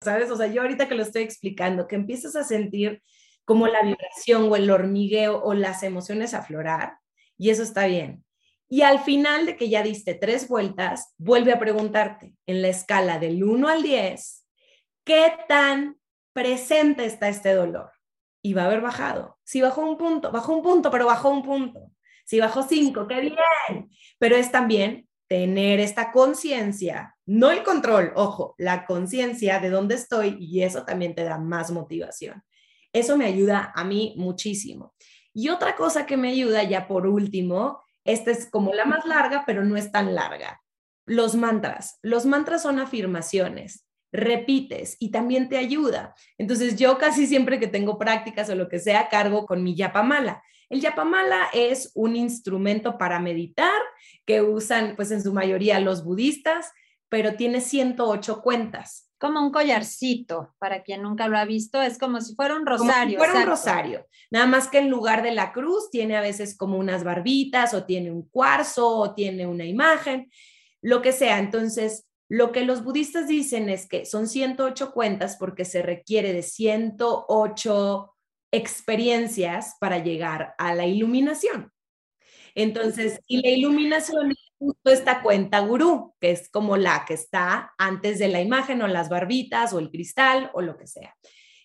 [0.02, 0.30] ¿sabes?
[0.30, 3.02] O sea, yo ahorita que lo estoy explicando, que empiezas a sentir
[3.46, 6.98] como la vibración o el hormigueo o las emociones aflorar
[7.38, 8.24] y eso está bien.
[8.68, 13.18] Y al final de que ya diste tres vueltas, vuelve a preguntarte en la escala
[13.18, 14.46] del 1 al 10,
[15.04, 15.98] ¿qué tan
[16.32, 17.90] presente está este dolor?
[18.42, 19.38] Y va a haber bajado.
[19.44, 21.92] Si bajó un punto, bajó un punto, pero bajó un punto.
[22.24, 23.90] Si bajó cinco, qué bien.
[24.18, 30.36] Pero es también tener esta conciencia, no el control, ojo, la conciencia de dónde estoy
[30.40, 32.42] y eso también te da más motivación.
[32.92, 34.92] Eso me ayuda a mí muchísimo.
[35.32, 39.44] Y otra cosa que me ayuda ya por último, esta es como la más larga,
[39.46, 40.60] pero no es tan larga.
[41.06, 41.98] Los mantras.
[42.02, 43.86] Los mantras son afirmaciones.
[44.12, 46.14] Repites y también te ayuda.
[46.38, 50.42] Entonces yo casi siempre que tengo prácticas o lo que sea, cargo con mi yapamala.
[50.68, 53.80] El yapamala es un instrumento para meditar
[54.24, 56.72] que usan pues en su mayoría los budistas,
[57.08, 62.22] pero tiene 108 cuentas como un collarcito, para quien nunca lo ha visto, es como
[62.22, 63.18] si fuera un rosario.
[63.18, 66.22] Como si fuera un rosario, nada más que en lugar de la cruz tiene a
[66.22, 70.30] veces como unas barbitas o tiene un cuarzo o tiene una imagen,
[70.80, 71.38] lo que sea.
[71.38, 76.44] Entonces, lo que los budistas dicen es que son 108 cuentas porque se requiere de
[76.44, 78.14] 108
[78.52, 81.72] experiencias para llegar a la iluminación.
[82.54, 88.20] Entonces, y la iluminación justo esta cuenta gurú, que es como la que está antes
[88.20, 91.16] de la imagen o las barbitas o el cristal o lo que sea.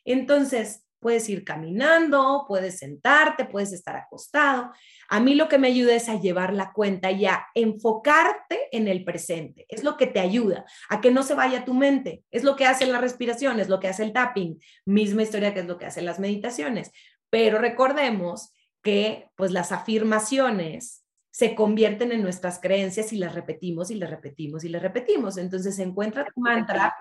[0.03, 4.71] Entonces, puedes ir caminando, puedes sentarte, puedes estar acostado.
[5.09, 8.87] A mí lo que me ayuda es a llevar la cuenta y a enfocarte en
[8.87, 9.65] el presente.
[9.69, 12.23] Es lo que te ayuda a que no se vaya tu mente.
[12.31, 14.59] Es lo que hace la respiración, es lo que hace el tapping.
[14.85, 16.91] Misma historia que es lo que hacen las meditaciones.
[17.29, 23.95] Pero recordemos que pues las afirmaciones se convierten en nuestras creencias y las repetimos y
[23.95, 25.37] las repetimos y las repetimos.
[25.37, 26.95] Entonces se encuentra tu mantra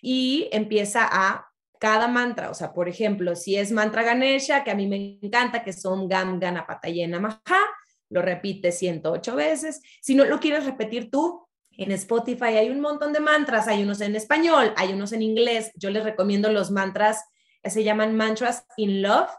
[0.00, 1.51] y empieza a
[1.82, 5.64] cada mantra, o sea, por ejemplo, si es mantra Ganesha, que a mí me encanta,
[5.64, 7.60] que son Gam Ganapatayena Maha,
[8.08, 9.82] lo repite 108 veces.
[10.00, 14.00] Si no lo quieres repetir tú, en Spotify hay un montón de mantras, hay unos
[14.00, 15.72] en español, hay unos en inglés.
[15.74, 17.24] Yo les recomiendo los mantras,
[17.64, 19.30] se llaman Mantras in Love,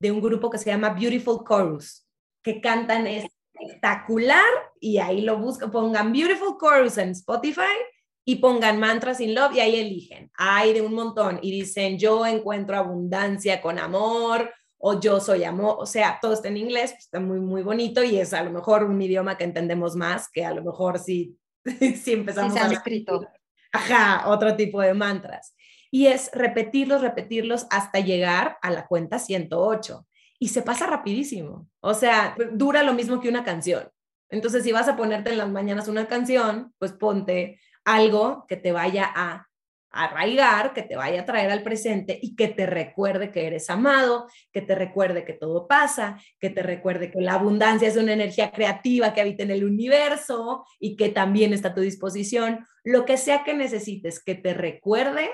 [0.00, 2.04] de un grupo que se llama Beautiful Chorus,
[2.42, 4.50] que cantan es espectacular
[4.80, 7.78] y ahí lo buscan, pongan Beautiful Chorus en Spotify
[8.24, 10.30] y pongan Mantras in Love y ahí eligen.
[10.34, 15.76] Hay de un montón y dicen yo encuentro abundancia con amor o yo soy amor,
[15.78, 18.50] o sea, todo está en inglés, pues, está muy, muy bonito y es a lo
[18.50, 21.36] mejor un idioma que entendemos más que a lo mejor si,
[22.02, 23.24] si empezamos a escrito.
[23.72, 25.54] Ajá, otro tipo de mantras.
[25.90, 30.06] Y es repetirlos, repetirlos hasta llegar a la cuenta 108
[30.38, 31.68] y se pasa rapidísimo.
[31.80, 33.88] O sea, dura lo mismo que una canción.
[34.28, 38.72] Entonces, si vas a ponerte en las mañanas una canción, pues ponte algo que te
[38.72, 39.48] vaya a
[39.92, 44.26] arraigar, que te vaya a traer al presente y que te recuerde que eres amado,
[44.50, 48.50] que te recuerde que todo pasa, que te recuerde que la abundancia es una energía
[48.50, 52.66] creativa que habita en el universo y que también está a tu disposición.
[52.82, 55.30] Lo que sea que necesites que te recuerde,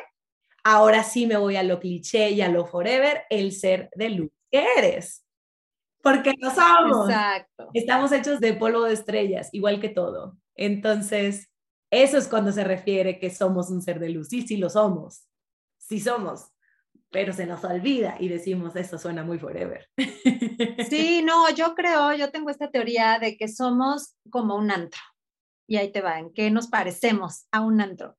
[0.65, 4.31] ahora sí me voy a lo cliché y a lo forever, el ser de luz
[4.51, 5.25] eres.
[6.03, 7.09] Porque no somos.
[7.09, 7.71] Exacto.
[7.75, 10.37] Estamos hechos de polvo de estrellas, igual que todo.
[10.55, 11.49] Entonces,
[11.91, 14.29] eso es cuando se refiere que somos un ser de luz.
[14.29, 15.27] Sí, sí lo somos.
[15.79, 16.53] Sí somos.
[17.11, 19.89] Pero se nos olvida y decimos, eso suena muy forever.
[20.91, 25.01] Sí, no, yo creo, yo tengo esta teoría de que somos como un antro.
[25.67, 28.17] Y ahí te va, en qué nos parecemos a un antro.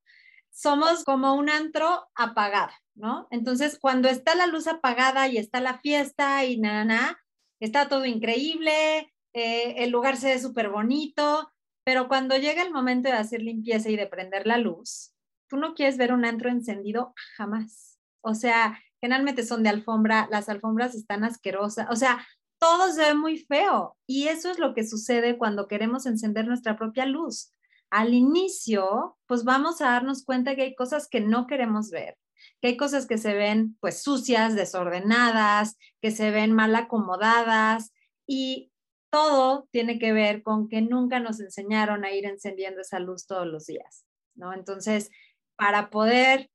[0.52, 2.72] Somos como un antro apagado.
[3.00, 3.28] ¿no?
[3.32, 7.20] Entonces, cuando está la luz apagada y está la fiesta y nada, na,
[7.60, 11.52] está todo increíble, eh, el lugar se ve súper bonito,
[11.84, 15.14] pero cuando llega el momento de hacer limpieza y de prender la luz,
[15.48, 17.98] tú no quieres ver un antro encendido jamás.
[18.22, 22.26] O sea, generalmente son de alfombra, las alfombras están asquerosas, o sea,
[22.60, 23.98] todo se ve muy feo.
[24.06, 27.54] Y eso es lo que sucede cuando queremos encender nuestra propia luz.
[27.90, 32.18] Al inicio, pues vamos a darnos cuenta que hay cosas que no queremos ver,
[32.62, 37.92] que hay cosas que se ven pues sucias, desordenadas, que se ven mal acomodadas
[38.28, 38.72] y
[39.10, 43.48] todo tiene que ver con que nunca nos enseñaron a ir encendiendo esa luz todos
[43.48, 44.06] los días,
[44.36, 44.54] ¿no?
[44.54, 45.10] Entonces,
[45.56, 46.50] para poder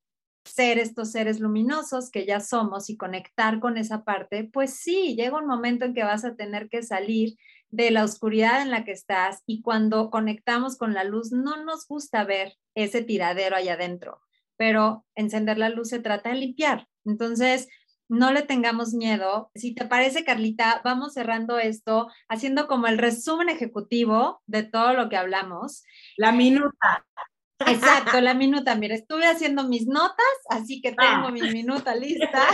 [0.45, 5.39] ser estos seres luminosos que ya somos y conectar con esa parte, pues sí, llega
[5.39, 7.37] un momento en que vas a tener que salir
[7.71, 11.87] de la oscuridad en la que estás y cuando conectamos con la luz no nos
[11.89, 14.21] gusta ver ese tiradero allá adentro,
[14.57, 16.87] pero encender la luz se trata de limpiar.
[17.05, 17.69] Entonces,
[18.09, 19.51] no le tengamos miedo.
[19.55, 25.09] Si te parece, Carlita, vamos cerrando esto haciendo como el resumen ejecutivo de todo lo
[25.09, 25.85] que hablamos.
[26.17, 27.07] La minuta.
[27.67, 28.75] Exacto, la minuta.
[28.75, 31.31] Mira, estuve haciendo mis notas, así que tengo ah.
[31.31, 32.47] mi minuta lista.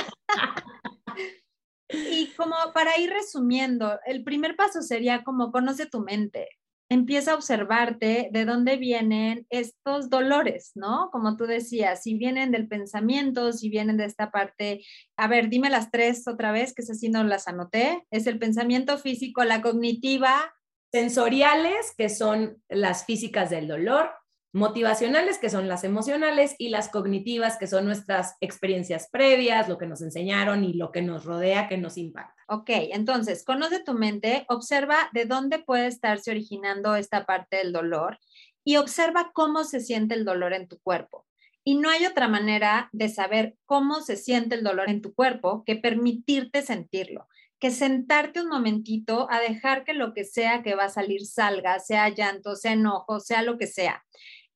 [1.88, 6.48] y como para ir resumiendo, el primer paso sería como conoce tu mente.
[6.93, 11.09] Empieza a observarte de dónde vienen estos dolores, ¿no?
[11.12, 14.84] Como tú decías, si vienen del pensamiento, si vienen de esta parte,
[15.16, 18.05] a ver, dime las tres otra vez, que si no las anoté.
[18.11, 20.53] Es el pensamiento físico, la cognitiva.
[20.93, 24.11] Sensoriales, que son las físicas del dolor,
[24.53, 29.86] motivacionales, que son las emocionales, y las cognitivas, que son nuestras experiencias previas, lo que
[29.86, 32.34] nos enseñaron y lo que nos rodea, que nos impacta.
[32.48, 38.18] Ok, entonces, conoce tu mente, observa de dónde puede estarse originando esta parte del dolor
[38.64, 41.26] y observa cómo se siente el dolor en tu cuerpo.
[41.62, 45.62] Y no hay otra manera de saber cómo se siente el dolor en tu cuerpo
[45.64, 47.28] que permitirte sentirlo
[47.61, 51.78] que sentarte un momentito a dejar que lo que sea que va a salir salga,
[51.78, 54.03] sea llanto, sea enojo, sea lo que sea.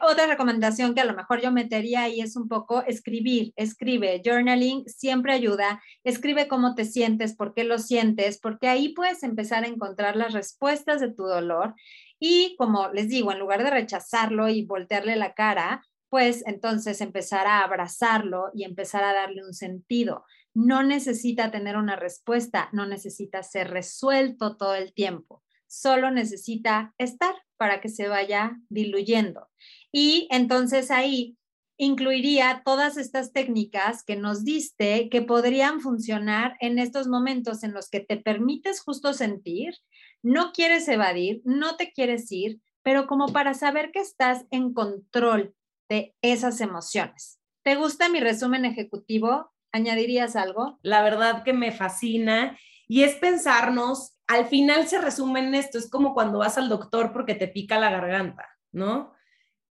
[0.00, 4.84] Otra recomendación que a lo mejor yo metería ahí es un poco escribir, escribe, journaling
[4.88, 9.68] siempre ayuda, escribe cómo te sientes, por qué lo sientes, porque ahí puedes empezar a
[9.68, 11.74] encontrar las respuestas de tu dolor
[12.18, 17.46] y como les digo, en lugar de rechazarlo y voltearle la cara, pues entonces empezar
[17.46, 20.24] a abrazarlo y empezar a darle un sentido.
[20.54, 27.34] No necesita tener una respuesta, no necesita ser resuelto todo el tiempo, solo necesita estar
[27.56, 29.48] para que se vaya diluyendo.
[29.96, 31.38] Y entonces ahí
[31.76, 37.90] incluiría todas estas técnicas que nos diste que podrían funcionar en estos momentos en los
[37.90, 39.72] que te permites justo sentir,
[40.20, 45.54] no quieres evadir, no te quieres ir, pero como para saber que estás en control
[45.88, 47.38] de esas emociones.
[47.62, 49.52] ¿Te gusta mi resumen ejecutivo?
[49.70, 50.80] ¿Añadirías algo?
[50.82, 55.88] La verdad que me fascina y es pensarnos, al final se resume en esto, es
[55.88, 59.13] como cuando vas al doctor porque te pica la garganta, ¿no?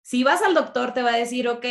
[0.02, 1.66] Si vas al doctor, te va a decir, ok,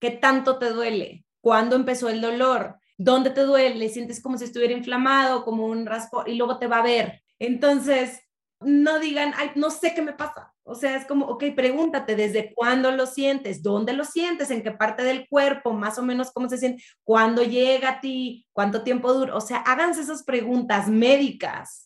[0.00, 1.24] ¿qué tanto te duele?
[1.40, 2.78] ¿Cuándo empezó el dolor?
[2.98, 3.88] ¿Dónde te duele?
[3.88, 7.22] Sientes como si estuviera inflamado, como un raspo, y luego te va a ver.
[7.38, 8.20] Entonces,
[8.60, 10.54] no digan, ay, no sé qué me pasa.
[10.64, 14.72] O sea, es como, ok, pregúntate desde cuándo lo sientes, dónde lo sientes, en qué
[14.72, 19.12] parte del cuerpo, más o menos cómo se siente, cuándo llega a ti, cuánto tiempo
[19.12, 19.36] dura.
[19.36, 21.85] O sea, háganse esas preguntas médicas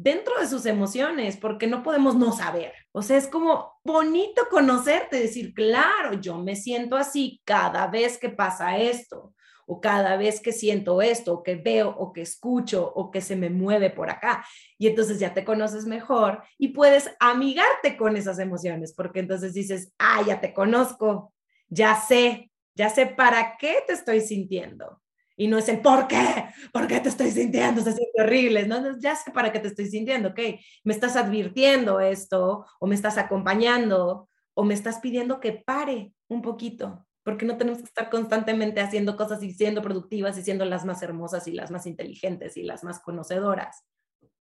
[0.00, 2.72] dentro de sus emociones, porque no podemos no saber.
[2.90, 8.30] O sea, es como bonito conocerte, decir, claro, yo me siento así cada vez que
[8.30, 9.34] pasa esto,
[9.66, 13.36] o cada vez que siento esto, o que veo, o que escucho, o que se
[13.36, 14.42] me mueve por acá.
[14.78, 19.92] Y entonces ya te conoces mejor y puedes amigarte con esas emociones, porque entonces dices,
[19.98, 21.34] ah, ya te conozco,
[21.68, 24.99] ya sé, ya sé para qué te estoy sintiendo
[25.40, 28.98] y no es el por qué, por qué te estoy sintiendo, se siente horrible, ¿no?
[28.98, 30.38] Ya sé para qué te estoy sintiendo, ok,
[30.84, 36.42] me estás advirtiendo esto, o me estás acompañando, o me estás pidiendo que pare un
[36.42, 40.84] poquito, porque no tenemos que estar constantemente haciendo cosas y siendo productivas y siendo las
[40.84, 43.86] más hermosas y las más inteligentes y las más conocedoras.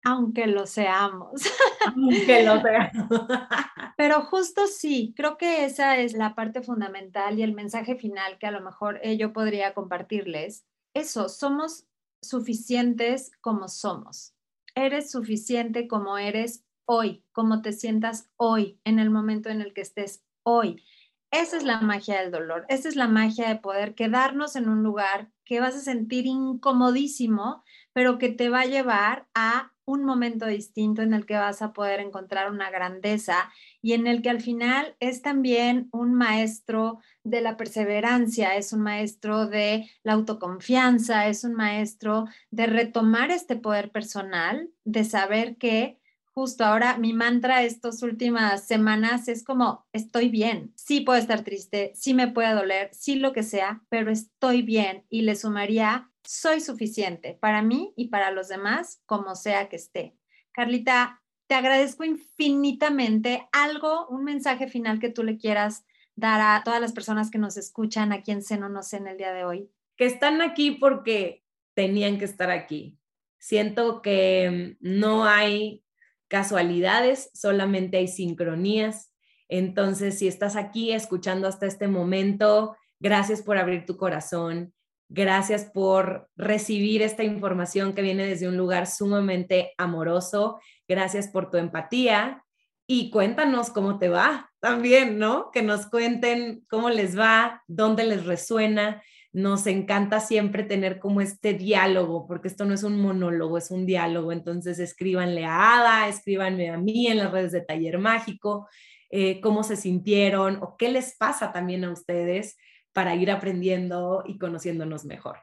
[0.04, 1.40] Aunque lo seamos.
[1.86, 3.08] Aunque lo seamos.
[3.96, 8.46] Pero justo sí, creo que esa es la parte fundamental y el mensaje final que
[8.46, 11.86] a lo mejor eh, yo podría compartirles eso, somos
[12.22, 14.34] suficientes como somos.
[14.74, 19.82] Eres suficiente como eres hoy, como te sientas hoy, en el momento en el que
[19.82, 20.82] estés hoy.
[21.30, 24.82] Esa es la magia del dolor, esa es la magia de poder quedarnos en un
[24.82, 27.64] lugar que vas a sentir incomodísimo,
[27.94, 31.72] pero que te va a llevar a un momento distinto en el que vas a
[31.72, 37.40] poder encontrar una grandeza y en el que al final es también un maestro de
[37.40, 43.90] la perseverancia, es un maestro de la autoconfianza, es un maestro de retomar este poder
[43.90, 45.98] personal, de saber que
[46.34, 51.92] justo ahora mi mantra estas últimas semanas es como estoy bien, sí puedo estar triste,
[51.94, 56.60] sí me puede doler, sí lo que sea, pero estoy bien y le sumaría soy
[56.60, 60.16] suficiente para mí y para los demás, como sea que esté.
[60.52, 63.48] Carlita, te agradezco infinitamente.
[63.52, 67.56] Algo, un mensaje final que tú le quieras dar a todas las personas que nos
[67.56, 69.70] escuchan aquí en Seno No sé en el día de hoy.
[69.96, 71.44] Que están aquí porque
[71.74, 72.98] tenían que estar aquí.
[73.38, 75.84] Siento que no hay
[76.28, 79.12] casualidades, solamente hay sincronías.
[79.48, 84.72] Entonces, si estás aquí escuchando hasta este momento, gracias por abrir tu corazón,
[85.12, 90.58] gracias por recibir esta información que viene desde un lugar sumamente amoroso,
[90.88, 92.42] gracias por tu empatía
[92.86, 95.50] y cuéntanos cómo te va también, ¿no?
[95.52, 99.02] Que nos cuenten cómo les va, dónde les resuena.
[99.34, 103.84] Nos encanta siempre tener como este diálogo, porque esto no es un monólogo, es un
[103.84, 104.32] diálogo.
[104.32, 108.66] Entonces escríbanle a Ada, escríbanme a mí en las redes de Taller Mágico,
[109.10, 112.56] eh, cómo se sintieron o qué les pasa también a ustedes
[112.92, 115.38] para ir aprendiendo y conociéndonos mejor.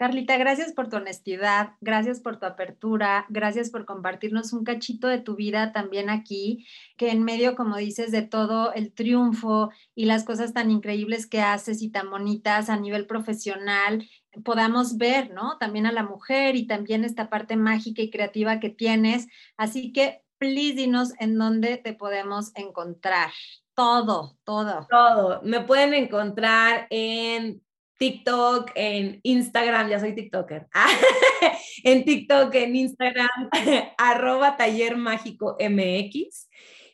[0.00, 5.18] Carlita, gracias por tu honestidad, gracias por tu apertura, gracias por compartirnos un cachito de
[5.20, 10.24] tu vida también aquí, que en medio, como dices, de todo el triunfo y las
[10.24, 14.08] cosas tan increíbles que haces y tan bonitas a nivel profesional,
[14.42, 15.58] podamos ver, ¿no?
[15.58, 19.26] También a la mujer y también esta parte mágica y creativa que tienes.
[19.58, 23.32] Así que, please, dinos en dónde te podemos encontrar.
[23.74, 24.86] Todo, todo.
[24.90, 25.40] Todo.
[25.42, 27.62] Me pueden encontrar en
[27.98, 30.68] TikTok, en Instagram, ya soy TikToker.
[31.84, 33.50] en TikTok, en Instagram,
[33.98, 36.48] arroba taller mágico MX.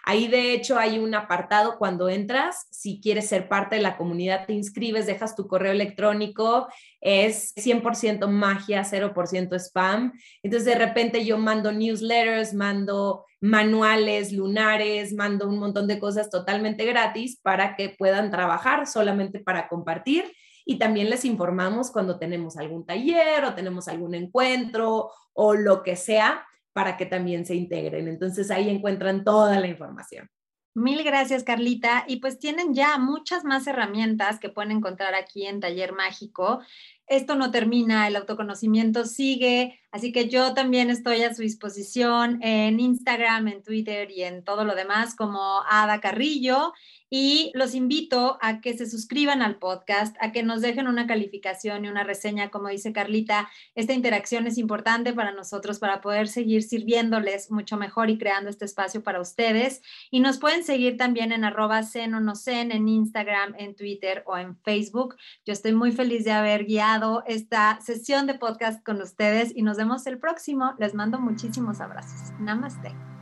[0.05, 4.45] Ahí de hecho hay un apartado cuando entras, si quieres ser parte de la comunidad,
[4.45, 6.67] te inscribes dejas tu correo electrónico,
[7.01, 10.13] es 100% magia, 0% spam.
[10.41, 16.85] Entonces de repente yo mando newsletters, mando manuales lunares, mando un montón de cosas totalmente
[16.85, 20.25] gratis para que puedan trabajar solamente para compartir.
[20.65, 25.95] Y también les informamos cuando tenemos algún taller o tenemos algún encuentro o lo que
[25.95, 28.07] sea para que también se integren.
[28.07, 30.29] Entonces ahí encuentran toda la información.
[30.75, 32.03] Mil gracias, Carlita.
[32.07, 36.61] Y pues tienen ya muchas más herramientas que pueden encontrar aquí en Taller Mágico.
[37.05, 42.79] Esto no termina, el autoconocimiento sigue, así que yo también estoy a su disposición en
[42.79, 46.73] Instagram, en Twitter y en todo lo demás como Ada Carrillo
[47.15, 51.85] y los invito a que se suscriban al podcast, a que nos dejen una calificación
[51.85, 53.51] y una reseña, como dice Carlita.
[53.75, 58.65] Esta interacción es importante para nosotros para poder seguir sirviéndoles mucho mejor y creando este
[58.65, 59.83] espacio para ustedes.
[60.09, 65.15] Y nos pueden seguir también en arroba sen en Instagram, en Twitter o en Facebook.
[65.45, 69.77] Yo estoy muy feliz de haber guiado esta sesión de podcast con ustedes y nos
[69.77, 70.73] vemos el próximo.
[70.79, 72.31] Les mando muchísimos abrazos.
[72.39, 73.12] Namaste.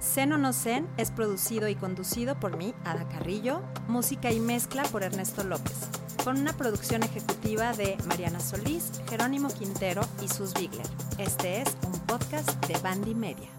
[0.00, 4.82] Zen o no Zen es producido y conducido por mí, Ada Carrillo, música y mezcla
[4.84, 5.88] por Ernesto López,
[6.24, 10.86] con una producción ejecutiva de Mariana Solís, Jerónimo Quintero y Sus Bigler.
[11.18, 13.55] Este es un podcast de Bandy Media.